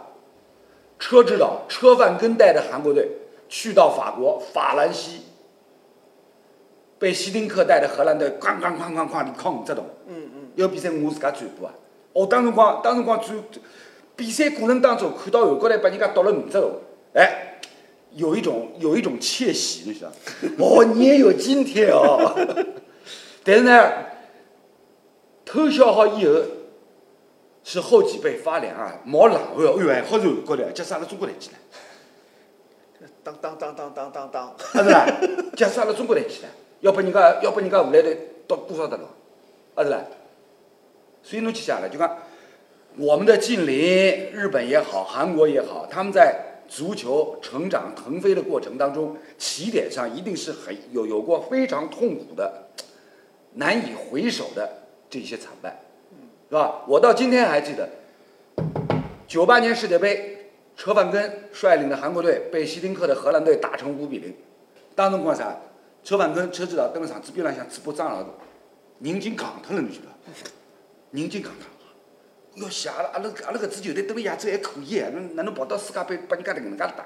[1.00, 3.10] 车指导车范根带着韩国队
[3.50, 5.22] 去到法国法兰西，
[7.00, 9.86] 被希丁克带着荷兰队哐哐哐哐哐连敲五只洞。
[10.08, 11.74] 嗯嗯，要比赛我自家转播啊！
[12.14, 13.36] 哦，当辰光，当辰光转
[14.16, 16.74] 比赛过程当中，看到韩国队把人家倒了五只洞，
[17.16, 17.51] 哎，
[18.16, 20.14] 有一种有一种窃喜，你晓得？
[20.64, 22.36] 哦，你也有今天哦！
[23.44, 23.92] 但是呢，
[25.46, 26.42] 偷笑好以后，
[27.64, 31.50] 是后脊背发凉啊，毛冷汗哦，哎呦，还好是韩国队，假使阿拉中国队去
[33.02, 35.06] 了，当当当当当当当，啊是啦，
[35.56, 36.50] 假使阿拉中国队去了，
[36.82, 39.08] 要拨人家要拨人家荷兰队倒多少得了，
[39.76, 40.02] 啊是啦。
[41.24, 42.18] 所以侬去想了，就讲
[42.98, 52.70] 我们的近邻，日本也好，韩国也好，他们在足球成长腾飞的过程当中，起点上一定是很有有过非常痛苦的、
[53.56, 55.82] 难以回首的这些惨败，
[56.48, 56.86] 是吧？
[56.88, 57.90] 我到今天还记得，
[59.28, 64.34] 九八年世界杯，车范根率领的韩国队被希丁克的荷兰队打成五比零，
[64.96, 65.58] 当辰光啥？
[66.06, 68.30] 车范根车指导蹲辣场子边浪向嘴巴张老大，
[69.00, 70.50] 人已经戆脱了，你晓得伐？
[71.12, 71.81] 人已经戆脱了。
[72.56, 74.22] 哟，谢阿拉阿拉阿拉搿支球队对伐？
[74.22, 77.06] 亚洲还可以啊，侬哪能跑到世界杯把人家搿能介打？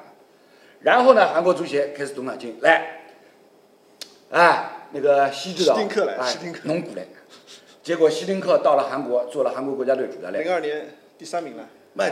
[0.81, 3.01] 然后呢，韩国足协开始动脑筋，来，
[4.31, 7.05] 哎，那个希指导，希丁克来哎希丁克侬过来。
[7.83, 10.51] 结果希丁克到了韩国，做了韩国国家队主教练零。
[10.51, 11.67] 二年第三名了。
[11.93, 12.11] 没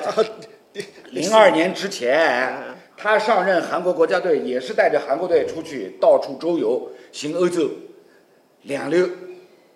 [1.11, 2.55] 零二年之前，
[2.95, 7.69] 他上任韩国国家队也是带着韩国队出去到处周游，行欧洲
[8.63, 9.05] 两流，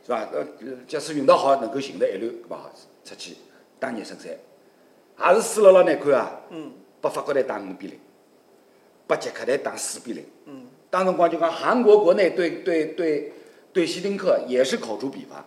[0.05, 0.27] 是吧？
[0.31, 0.45] 呃，
[0.87, 2.71] 假使运道好，能够行得一流，搿么好
[3.03, 3.35] 出去
[3.79, 6.41] 打热身赛，也是输了老难看啊！
[6.49, 7.99] 嗯，把法国队打五比零，
[9.05, 10.25] 把捷克队打四比零。
[10.45, 13.33] 嗯，当辰光就讲韩国国内对对对
[13.71, 15.45] 对希丁克也是口诛笔伐。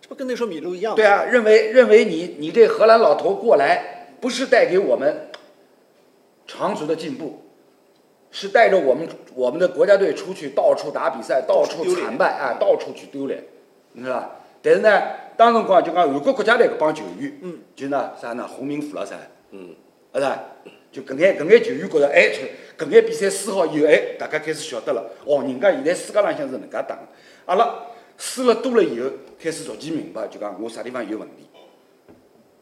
[0.00, 0.96] 这不跟那时候米卢一样吗？
[0.96, 5.28] 对啊，认为认为你你这荷兰老头过来，不是带给我们
[6.46, 7.42] 长足的进步，
[8.30, 13.44] 是带着我们我们的国家队出去到处打比赛，到处惨败啊，到处去丢脸，
[13.92, 14.30] 你知道吧？
[14.60, 15.02] 但是呢，
[15.36, 19.16] 当辰光就讲韩国国家队搿帮球员，嗯就呢啥呢，洪明虎了啥，
[19.50, 19.74] 嗯，
[20.14, 20.42] 是吧？
[20.90, 22.30] 就搿眼搿眼球员觉着，哎，
[22.76, 27.08] 搿眼比赛输好以后，哎，大家开始晓得了，哦，人家现在世界浪向是能介打的。
[27.46, 27.86] 阿拉
[28.18, 29.08] 输了多了以后，
[29.42, 31.48] 开始逐渐明白，就讲我啥地方有问题。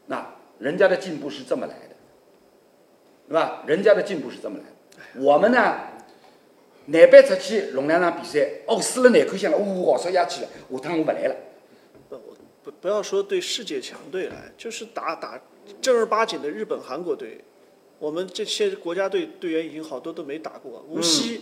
[0.07, 0.25] 那
[0.59, 1.95] 人家的进步是这么来的，
[3.27, 3.63] 对吧？
[3.67, 5.21] 人家的进步是这么来的。
[5.21, 5.75] 我们呢，
[6.85, 11.35] 难办出去弄两场比赛，哦，输了难看相了，哦，号召压气了，下趟我勿来了。
[12.79, 15.41] 不要说对世界强队来，就是打打
[15.81, 17.43] 正儿八经的日本、韩国队，
[17.99, 20.85] 我们这些国家队队员已经好多都没打过。
[20.87, 21.41] 无锡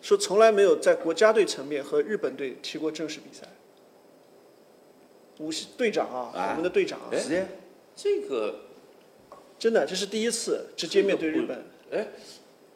[0.00, 3.46] 说从来没有在国家队层面和日本队踢过正式比赛。
[5.38, 7.46] 无锡队长啊，啊我们的队长啊，是呀，
[7.96, 8.60] 这个
[9.58, 11.64] 真的这是第一次直接面对日本。
[11.90, 12.08] 哎，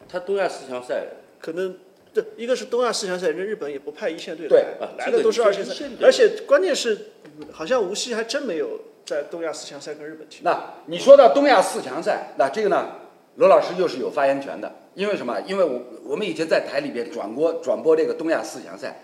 [0.08, 1.78] 他东亚四强赛可能
[2.14, 10.42] 对，一个是东亚四强赛，人家日本也不派一线队对来，啊来的都是二线赛这个一线，队而且关键是，嗯好像无锡还真没有在东亚四强赛跟日本踢。
[10.44, 12.92] 那你说到东亚四强赛，那这个呢，
[13.36, 15.40] 罗老师又是有发言权的，因为什么？
[15.40, 19.00] 因为我我们以前在台里边转播转播这个东亚四强赛，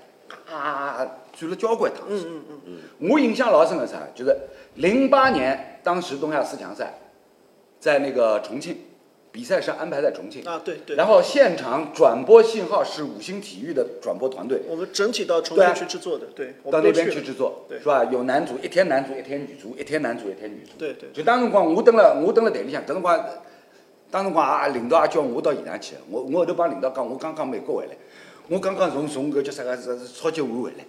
[0.49, 2.29] 啊，转了交关趟次。
[2.29, 4.37] 嗯嗯嗯，我印象老深的啥，就是
[4.77, 6.95] 零八年当时东亚四强赛，
[7.81, 8.77] 在那个重庆，
[9.33, 14.61] 比赛是安排在重庆，啊对对，然后现场转播信号是五星体育的转播团队。
[14.69, 17.79] 我们整体到重庆去制作的，对，我到那边去制作，对。
[17.79, 18.05] 是吧？
[18.07, 20.73] 有男足一天男足一天女足，一天男足一天女足。
[20.79, 23.25] 对对就当辰光我蹲了，我蹲了台里向，搿辰光，
[24.11, 27.93] 当辰光啊领导也叫我到现场去，我我后头帮领导讲，我刚刚美国回来，
[28.49, 30.85] 我刚刚从从个叫啥个是是超级碗回来，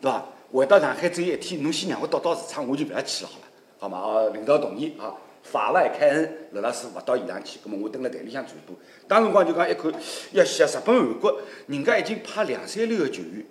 [0.00, 0.26] 对吧？
[0.52, 3.44] 回到上海只有一天，侬先让我到到市场，我就不要去了，好了，
[3.78, 3.98] 好嘛？
[3.98, 5.12] 啊，领导同意啊，
[5.50, 8.76] 法外开恩，刘老师勿到现场去，葛末我蹲辣台里向传播。
[9.06, 9.90] 当辰光就讲一看，
[10.32, 13.44] 呀，西日本、韩国，人家已经派两三流个球员，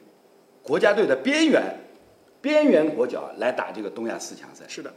[0.61, 1.63] 国家队的边缘
[2.39, 4.65] 边缘国脚来打这个东亚四强赛。
[4.67, 4.93] 是的，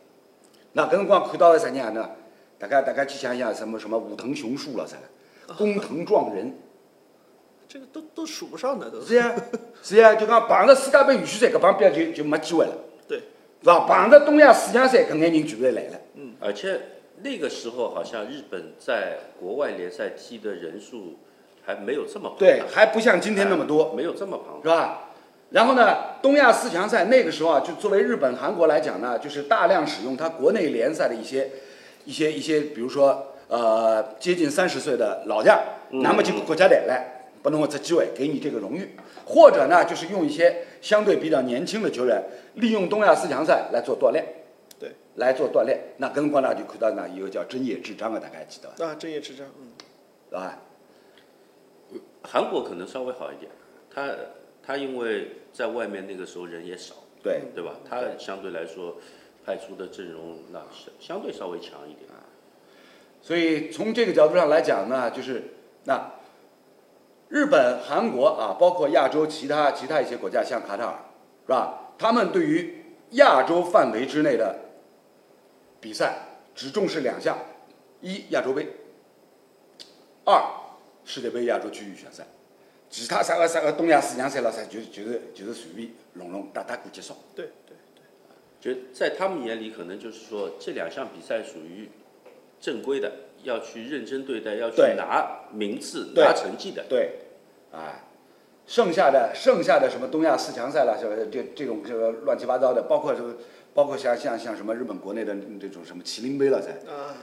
[0.72, 2.10] 那搿辰光看到个啥人呢？
[2.58, 6.54] 大家大家去想想什么什么武藤雄树了啥的，工藤壮人，
[7.66, 9.00] 这个都都数不上的都。
[9.00, 9.34] 是呀
[9.82, 12.74] 是呀，就讲碰着世界杯预选赛搿帮边就就没机会了，
[13.08, 13.18] 对，
[13.62, 13.86] 是吧？
[13.88, 16.00] 碰着东亚四强赛搿眼人全部来了。
[16.40, 16.80] 而且
[17.22, 21.18] 那个时候好像日本在国外联赛踢的人数
[21.64, 22.38] 还没有这么庞大。
[22.38, 25.10] 对，还不像今天那么多，没有这么庞是吧？
[25.50, 31.50] 然后呢，东亚四强赛那个时候啊，就作为日本、韩国来讲呢，就是大量使用它国内联赛的一些、
[32.04, 38.90] 一些、一些，比如说呃，接近三十岁的老将，那么就国家队来，拨侬一只机会，给你这个荣誉，
[39.26, 42.22] 或者呢，就是用一些相对比较年轻的球员，
[42.54, 44.39] 利用东亚四强赛来做锻炼，对，
[45.16, 45.78] 来做锻炼。
[45.98, 48.92] 那搿辰光大，就看到呢有个叫真野智章啊，大家还记得吧？
[48.92, 49.68] 啊，正业智章，嗯，
[50.28, 50.58] 是吧？
[52.22, 53.50] 韩国可能稍微好一点，
[53.92, 54.08] 他
[54.62, 57.76] 他因为在外面那个时候人也少，对，对吧？
[57.88, 58.96] 他相对来说
[59.44, 62.22] 派出的阵容那相相对稍微强一点啊。
[63.22, 65.42] 所以从这个角度上来讲呢，就是
[65.84, 66.12] 那
[67.28, 70.98] 日本、韩国啊，包括亚洲其他其他一些国家，像卡塔尔，
[71.46, 71.92] 是吧？
[71.98, 74.56] 他们对于亚洲范围之内的
[75.80, 76.18] 比赛
[76.54, 77.38] 只重视两项：
[78.00, 78.68] 一亚洲杯，
[80.24, 80.42] 二
[81.04, 82.26] 世界杯亚洲区域选赛。
[82.90, 87.14] 其他啥个啥个东亚四强赛了啥，就就是就是随便弄弄打打过结束。
[87.36, 87.76] 对对
[88.60, 91.88] 对，就在他们眼里，可能就是说这两项比赛属于
[92.60, 93.12] 正规的，
[93.44, 96.84] 要去认真对待，要去拿名次、拿成绩的。
[96.88, 97.12] 对，
[97.72, 98.04] 啊，
[98.66, 103.36] 剩下的剩下的什么东亚四强赛了，这这这种这个乱七八糟的，包括这个，
[103.74, 107.16] 包括像像像什么日本国内的这种什么麒麟杯了噻，啊，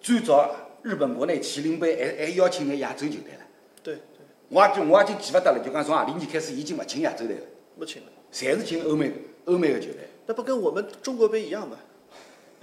[0.00, 3.40] 最早日本国内麒麟杯还还邀请眼亚洲球队了，
[3.82, 4.02] 对对，
[4.48, 7.42] 我也就我也就记不得了，就讲从何里年开始已经不请亚洲队了，
[7.78, 9.12] 不请了，侪是请欧美
[9.44, 10.08] 欧美的球队。
[10.26, 11.78] 那不跟我们中国杯一样吗？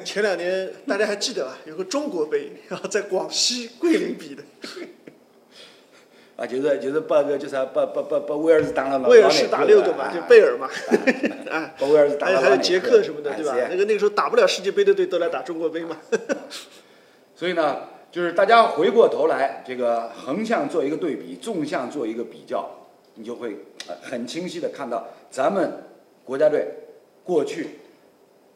[0.03, 1.57] 前两年大家还记得吧？
[1.65, 4.43] 有个中国杯，然 后在广西桂林比的，
[6.35, 10.67] 啊，就是就是把个叫啥，把把把把威尔士打了老威尔士打六个嘛，就贝尔，尔嘛，
[11.51, 13.55] 啊， 把威尔士打还有还有捷克什么的，对吧？
[13.69, 15.95] 那个那个时候打不了世界杯的队都来打中国杯嘛。
[17.35, 17.81] 所以呢，
[18.11, 22.67] 就是大家回过头来，这个横向做一个对比，纵向做一个比较，
[23.13, 23.57] 你就会
[23.87, 25.83] 呃很清晰的看到咱们
[26.23, 26.67] 国家队
[27.23, 27.79] 过去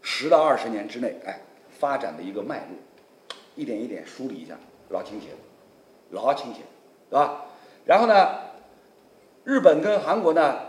[0.02, 1.42] 十到二十年之内，哎，
[1.78, 4.58] 发展的一个脉络，一点一点梳理一下，
[4.90, 5.36] 老清晰了，
[6.12, 6.66] 老清晰了，
[7.10, 7.46] 对吧？
[7.88, 8.30] 然后呢，
[9.46, 10.60] 日本跟韩国呢，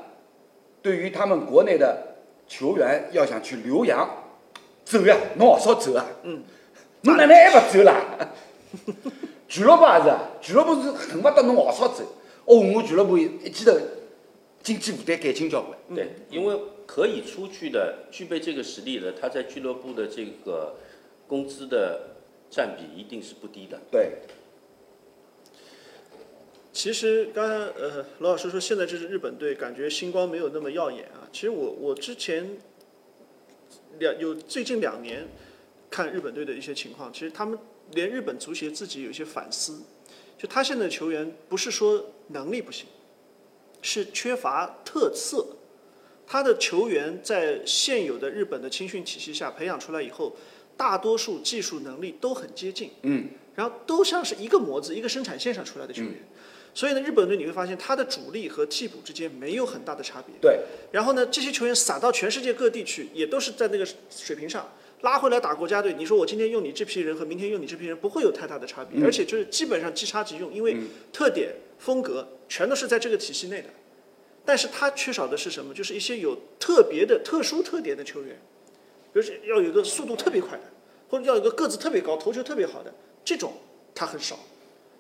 [0.81, 2.17] 对于他们国内的
[2.47, 4.09] 球员要想去留洋，
[4.85, 6.43] 走呀，侬好少走啊，嗯。
[7.03, 7.95] 侬哪能还勿走啦？
[9.47, 12.03] 俱乐部也是啊，俱乐部是恨不得侬好少走。
[12.45, 13.73] 哦，我俱乐部一记头
[14.63, 15.79] 经济负担减轻交关。
[15.95, 20.75] 对，因为可以出去的、具备这个实力的，他在俱乐部的这个
[21.29, 22.01] 工资的
[22.51, 23.79] 占比一定是不低的。
[23.93, 24.15] 对，
[26.79, 31.27] 其实刚才呃，罗老师说现在这支日本队感觉星光没有那么耀眼啊。
[31.33, 32.57] 其实我我之前
[33.99, 35.27] 两有最近两年
[35.91, 37.59] 看日本队的一些情况，其实他们
[37.95, 39.83] 连日本足协自己有一些反思，
[40.39, 42.87] 就他现在的球员不是说能力不行，
[43.83, 45.45] 是缺乏特色。
[46.29, 50.37] 他的球员在现有的日本的青训体系下培养出来以后，
[50.77, 56.15] 大多数技术能力都很接近，嗯，然后都像是一个模子、一个生产线上出来的球员。
[56.79, 60.33] 所以呢，日本队你会发现他的主力和替补之间没有很大的差别。
[60.41, 60.61] 对，
[60.93, 65.93] 然后呢，这些球员撒到全世界各地去，也都是在那个水平上拉回来打国家队。
[65.95, 70.77] 你说我今天用你这批人和明天用你这批人不会有太大的差别，而且就是基本上即插即用，因为
[71.13, 73.69] 特点、风格全都是在这个体系内的。
[74.45, 75.75] 但是他缺少的是什么？
[75.75, 78.41] 就是一些有特别的、特殊特点的球员，
[79.13, 80.65] 比如说要有一个速度特别快的，
[81.09, 83.55] 或者要有一个个子特别高、头球特别好的，这种
[83.93, 84.39] 他很少。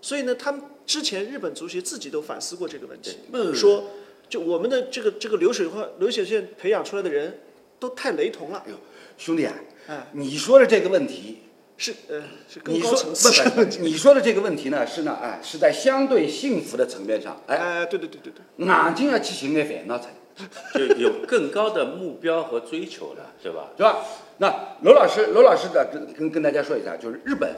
[0.01, 3.19] 所以呢，他们之前日本足协自己都反思过这个问题，
[3.55, 3.85] 说
[4.29, 7.41] 就我们的这个这个流水化流水线培养出来的人
[7.79, 8.63] 都太雷同了。
[8.67, 8.77] 哎，呦，
[9.17, 9.55] 兄弟啊，
[9.89, 11.39] 哎，你说的这个问题，
[11.77, 23.71] 是呃是更你说高层次的你说的这个问题呢是呢，哎，是在相对幸福的层面上，哎，哎，对对对对对，眼睛要去寻点烦恼出来，就有更高的目标和追求了，对吧？
[23.77, 24.05] 是吧？
[24.39, 27.51] 那罗老师，罗老师的跟跟跟大家说一下，就是日本，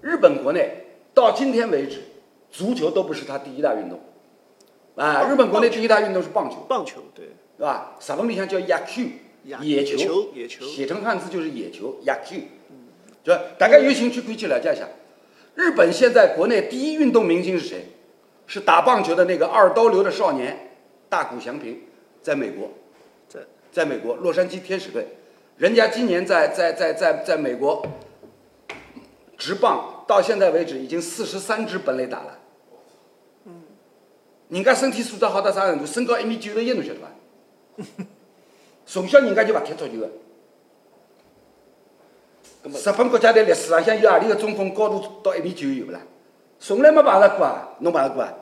[0.00, 0.83] 日本国内
[1.14, 2.02] 到今天为止，
[2.50, 4.00] 足球都不是他第一大运动，
[4.96, 7.96] 啊，日本国内第一大运动是棒球，棒球对，是吧？
[8.00, 9.02] 日文里向叫野球，
[9.60, 12.36] 野球野球写成汉字就是野球，野球。
[13.22, 14.86] 就大家有兴趣可以去了解一下，
[15.54, 17.86] 日本现在国内第一运动明星是谁？
[18.46, 20.76] 是打棒球的那个二刀流的少年
[21.08, 21.80] 大谷翔平，
[22.20, 22.68] 在美国，
[23.26, 23.40] 在
[23.72, 25.06] 在美国洛杉矶天使队，
[25.56, 27.82] 人家今年在在在在在美国
[29.44, 32.38] 职棒到现在为止已经四十三支本垒打了。
[33.44, 33.62] 嗯
[34.48, 35.84] 人家身体素质好到啥程度？
[35.84, 37.08] 身高一米九十一，侬晓得伐？
[38.86, 40.08] 从小人家就勿踢足球的。
[42.62, 46.00] 日本国家队历史上向有何里个中锋高度到一米九有勿啦？
[46.58, 47.68] 从来没碰着过啊！
[47.80, 48.32] 侬碰着过啊？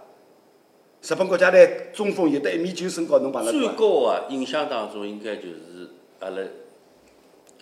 [1.02, 3.76] 日本国家队中锋有得一米九身高，侬碰着最过最？
[3.76, 5.90] 高啊，印象当中应该就是
[6.20, 6.36] 阿拉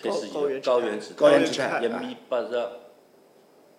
[0.03, 2.49] 开始高有高原之高原之泰一米八十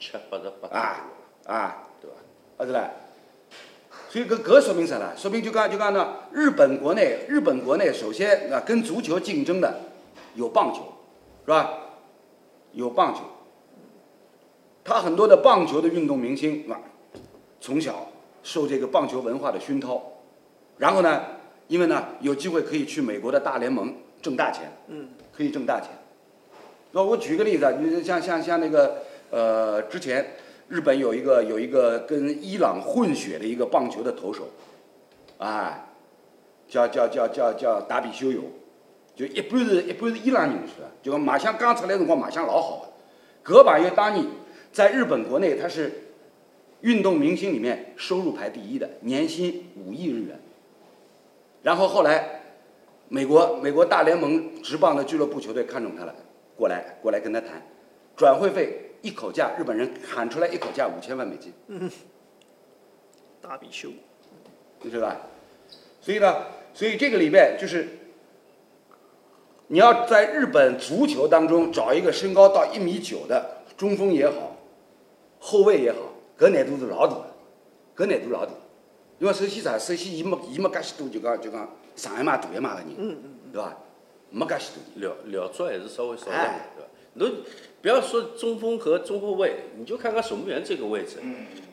[0.02, 1.06] 七、八十八啊
[1.46, 2.18] 啊，对吧？
[2.58, 2.90] 啊是啦。
[4.10, 5.14] 所以搿搿说明啥啦？
[5.16, 9.80] 说明就讲就讲呢，日本国内日本国内首先啊跟足球竞争的
[10.34, 10.80] 有棒球，
[11.46, 11.78] 是吧？
[12.74, 13.22] 有棒球，
[14.84, 16.82] 他很多的棒球的运动明星啊，
[17.60, 18.10] 从小
[18.42, 20.02] 受这个棒球文化的熏陶，
[20.78, 21.22] 然后呢，
[21.68, 25.90] 因为呢有机会可以去美国的大联盟挣大钱，嗯，可以挣大钱。
[26.92, 30.34] 那我举个例子啊，你像像像那个呃，之前
[30.68, 34.50] 日本有一个有一个跟伊朗混血的一个棒球的投手，
[35.38, 35.88] 啊，
[36.68, 38.42] 叫叫叫叫叫达比修有，
[39.16, 40.88] 就一般是一般是伊朗人是吧？
[41.02, 44.26] 就马相刚出来的辰光马相老好的，搿朋友当年
[44.72, 45.92] 在日本国内他是
[46.82, 50.40] 运动明星里面收入排第一的，年薪五亿日元。
[51.64, 52.42] 然后后来
[53.08, 56.16] 美国美国大联盟职棒的俱乐部球队看中他了，
[56.56, 57.62] 过来过来跟他谈，
[58.16, 61.54] 转会费一口价，日本人喊出来一口价五千万美金，
[63.42, 63.90] 大比修，
[64.82, 65.18] 你知道吧？
[66.00, 67.88] 所以呢，所以这个里面就是
[69.68, 74.56] 你要在日本足球当中找一个身高到一米九的中锋也好，
[75.40, 76.00] 后卫也好，
[76.38, 77.26] 搿难度是老大的，
[77.96, 78.52] 搿难度老大。
[79.20, 79.78] 因为首先啥？
[79.78, 83.78] 首先伊没伊没介许多就讲就讲上一码大一码的人，嗯嗯对伐？
[84.32, 85.32] 没介许多人。
[85.32, 86.90] 了了足还是稍微少一点哎，对吧？
[87.14, 87.32] 侬
[87.82, 91.18] 不要说中锋和中后卫，你就看看守门员这个位置，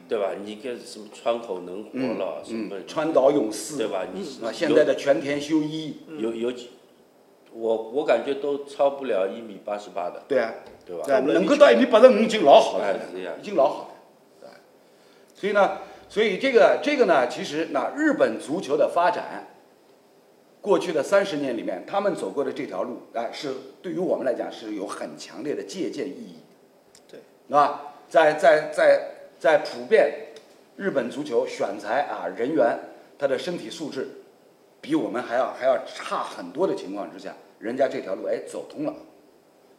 [0.08, 0.30] 对吧？
[0.42, 4.06] 你看什么川口能活了，什么嗯，川岛勇士，对吧？
[4.14, 6.70] 你啊，现在的全田修一，有有几，
[7.52, 10.54] 我我感觉都超不了一米八十八的，对啊，
[10.86, 11.02] 对吧？
[11.04, 13.88] 对啊，能够到一米八十五已经老好了已经老好了，
[14.40, 14.48] 对
[15.34, 15.78] 所以呢，
[16.08, 19.47] 所以这个这个呢，其实那日本足球的发展，
[20.60, 26.36] 过去的三十年里面，他们走过的这条路，哎，是对于我们来讲是有很强烈的借鉴意义，
[27.10, 27.94] 对，是吧？
[28.08, 29.00] 在在在
[29.38, 30.12] 在普遍
[30.76, 32.78] 日本足球选材啊人员
[33.18, 34.08] 他的身体素质
[34.80, 38.94] 比我们还要还要差很多的情况之下，人家这条路哎走通了，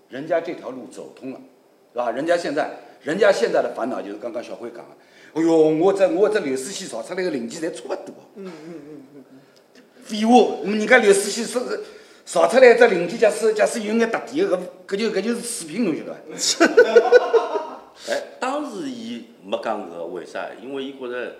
[0.09, 1.41] 人家这条路走通了，
[1.91, 2.11] 是吧？
[2.11, 2.71] 人家现在
[3.01, 4.95] 人家现在的烦恼就是刚刚小辉讲的，
[5.33, 9.38] 哎哟，我这我这流水线造出来的零件侪差不多，嗯嗯嗯嗯，
[10.09, 11.61] 废话，人家刘思贤说
[12.25, 17.79] 造出来一只零件，假使假使有眼特点的，搿搿就搿就是水平，侬晓得伐？
[18.09, 20.47] 哎，当时伊没讲搿个，为啥？
[20.61, 21.35] 因为伊觉着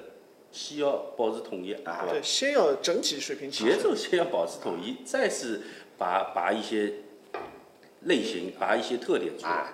[0.51, 2.05] 先要保持统一，啊？
[2.09, 3.75] 对，先要整体水平节。
[3.77, 5.61] 奏先要保持统一，再是
[5.97, 6.93] 把把一些
[8.01, 9.51] 类型、把一些特点出来。
[9.51, 9.73] 啊，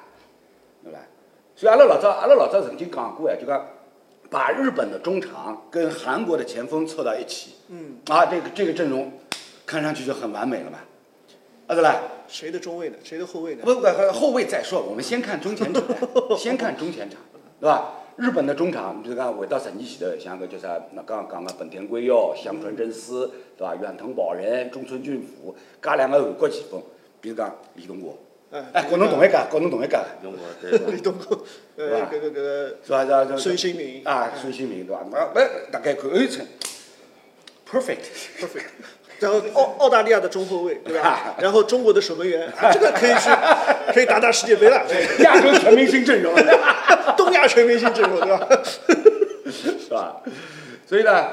[0.84, 1.00] 对伐？
[1.56, 3.66] 所以阿拉老早阿拉老早曾经讲过哎，就讲
[4.30, 9.12] 把日本的中场跟韩国的前锋凑到一起，嗯，啊，这个这个阵容
[9.66, 10.80] 看上去就很完美了嘛，
[11.68, 12.98] 啊对啦，谁的中卫呢？
[13.04, 13.62] 谁的后卫呢？
[13.64, 15.84] 不不不，后卫再说，我们先看中前场，
[16.38, 17.20] 先看中前场，
[17.60, 17.94] 对吧？
[18.18, 23.76] 日本的中场，你就讲回到十年前头，像个叫啥，那刚刚讲个本田圭佑、香川真司，对吧？
[23.76, 26.82] 远藤保人、中村俊辅，加两个韩国前锋，
[27.20, 28.18] 比如讲李东国，
[28.56, 31.44] 哎哎，跟侬同一家，跟侬同一家，跟我对吧 李东国，
[31.76, 33.04] 呃，是吧搿个搿个是吧？
[33.04, 33.24] 是吧？
[33.26, 35.02] 是吧孙兴民啊，孙兴民对吧？
[35.12, 36.46] 我我大概看哎成
[37.70, 38.64] perfect，perfect。
[39.20, 41.36] 然后澳澳大利亚的中后卫，对吧？
[41.40, 43.30] 然后中国的守门员，啊这个可以去，
[43.94, 46.34] 可以打打世界杯了，对亚洲全明星阵容，
[47.18, 48.48] 东亚全明星阵容，对吧？
[49.52, 50.22] 是吧？
[50.86, 51.28] 所以呢，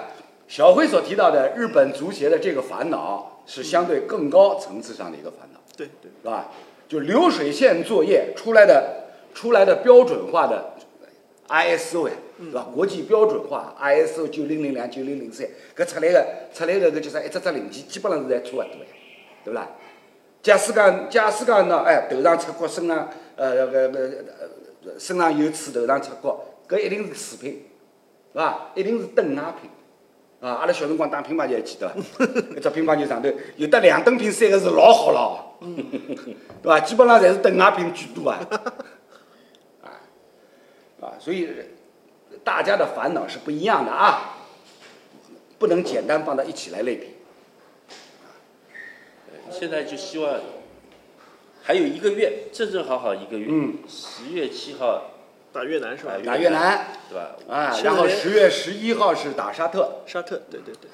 [0.49, 6.51] 小辉所提到的日本足协的这个烦恼是相对更高层次上的一个烦恼，对对，是吧？
[6.93, 10.74] 就流水线作业出来的出来的标准化的
[11.49, 12.68] ISO 呀，是吧？
[12.74, 17.22] 国际标准化 ISO 九零零两、九零零三，搿出来个出来的搿叫啥？
[17.22, 18.68] 一只只零件基本上是侪差勿多呀，
[19.43, 19.70] 对勿啦？
[20.43, 23.99] 假使讲，假使讲喏，哎，头上出角，身上呃搿搿
[24.84, 27.53] 呃身上有刺，头上出角，搿一定是次品，
[28.34, 28.70] 是伐？
[28.74, 29.70] 一定是等价品。
[30.40, 32.24] 啊，阿拉小辰光打乒乓球还记得伐？
[32.55, 35.75] 一只乒乓球上头有得两等品、三个是老好了哦，
[36.63, 36.81] 对伐？
[36.81, 38.41] 基本上侪是等价品居多啊。
[39.83, 39.89] 啊，
[41.01, 41.49] 啊，所以
[42.43, 44.37] 大家的烦恼是不一样的啊，
[45.59, 47.07] 不能简单放到一起来类比。
[49.51, 50.41] 现在就希望
[51.63, 55.11] 还有一个月，正正好好一个月，嗯，十月七号
[55.53, 56.15] 打越南是吧？
[56.25, 57.37] 打越南对吧？
[57.49, 60.91] 啊，现然后十月十一号是打沙特，沙特，对对对对，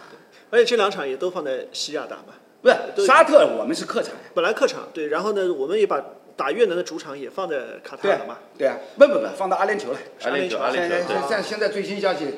[0.50, 2.34] 而且这两场也都放在西亚打嘛。
[2.60, 4.14] 不对是沙特，我们是客场。
[4.34, 6.02] 本来客场对，然后呢，我们也把
[6.36, 8.38] 打越南的主场也放在卡塔尔了嘛。
[8.56, 9.98] 对啊，不不不，放到阿联酋了。
[10.22, 12.34] 阿联酋，阿联酋，对现在现在最新消息，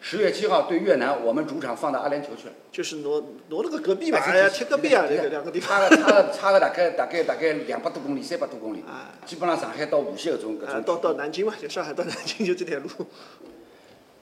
[0.00, 2.54] 十月七号对越南，我们主场放到阿联酋去了。
[2.70, 5.80] 就是挪挪了个隔壁嘛，哎哎呀，贴隔壁啊，这个两个地方。
[5.80, 10.82] 差个 差个差个大概大概大概两百多公里，三百多公里啊，基本上上海到无锡搿种搿啊，种。
[10.82, 12.88] 到到南京嘛，就上海到南京就这条路。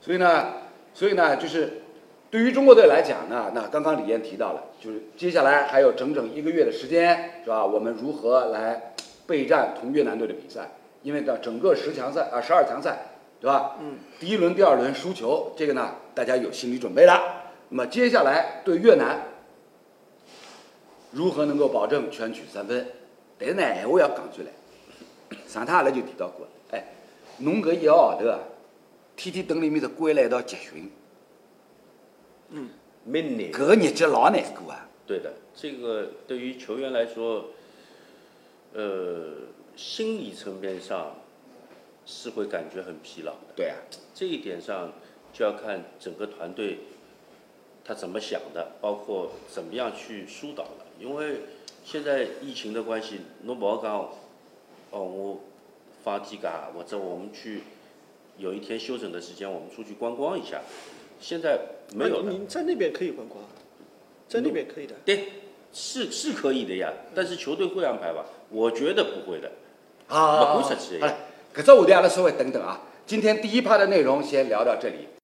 [0.00, 0.52] 所以呢，
[0.94, 1.82] 所以呢，就是
[2.34, 7.64] 对于中国队来讲呢，那刚刚李艳提到了，就是接下来还有整整一个月的时间，是吧？
[7.64, 8.92] 我们如何来
[9.24, 10.68] 备战同越南队的比赛？
[11.04, 12.98] 因为呢，整个十强赛啊，十二强赛，
[13.40, 13.76] 对吧？
[13.80, 13.98] 嗯。
[14.18, 17.12] 第一轮、第二轮输球，这个呢，大家有心理准备的。
[17.68, 19.16] 那么接下来对越南，
[21.12, 22.84] 如何能够保证全取三分？
[23.38, 26.84] 但是呢，闲话要讲出来，上趟阿拉就提到过，哎，
[27.38, 28.40] 侬搿一个号头啊，
[29.14, 30.90] 天天等里面头关了一道集训，
[33.04, 33.52] 蛮难。
[33.52, 34.88] 搿个日脚老难过啊。
[35.06, 37.50] 对的，这个对于球员来说，
[38.72, 39.34] 呃，
[39.76, 41.14] 心理层面上
[42.06, 43.52] 是会感觉很疲劳的。
[43.54, 43.76] 对啊，
[44.14, 44.92] 这一点上
[45.32, 46.78] 就要看整个团队
[47.84, 50.86] 他怎么想的，包括怎么样去疏导了。
[50.98, 51.40] 因为
[51.84, 53.94] 现在疫情的关系，侬不好讲，
[54.90, 55.40] 哦，我
[56.02, 57.60] 放天假或者我们去
[58.38, 60.62] 有一天休整的时间，我们出去观光一下。
[61.26, 61.58] 现在
[61.94, 63.42] 没有的，啊你你在那边可以观光，
[64.28, 64.94] 在那边可以的。
[65.06, 65.24] 对，
[65.72, 68.26] 是是可以的呀，但是球队会安排吧？
[68.50, 69.50] 我觉得不会的。
[70.08, 71.16] 啊，不会实际好了，
[71.54, 72.82] 搿只话题阿拉稍微等等啊。
[73.06, 75.08] 今天第一趴的内容先聊到这里。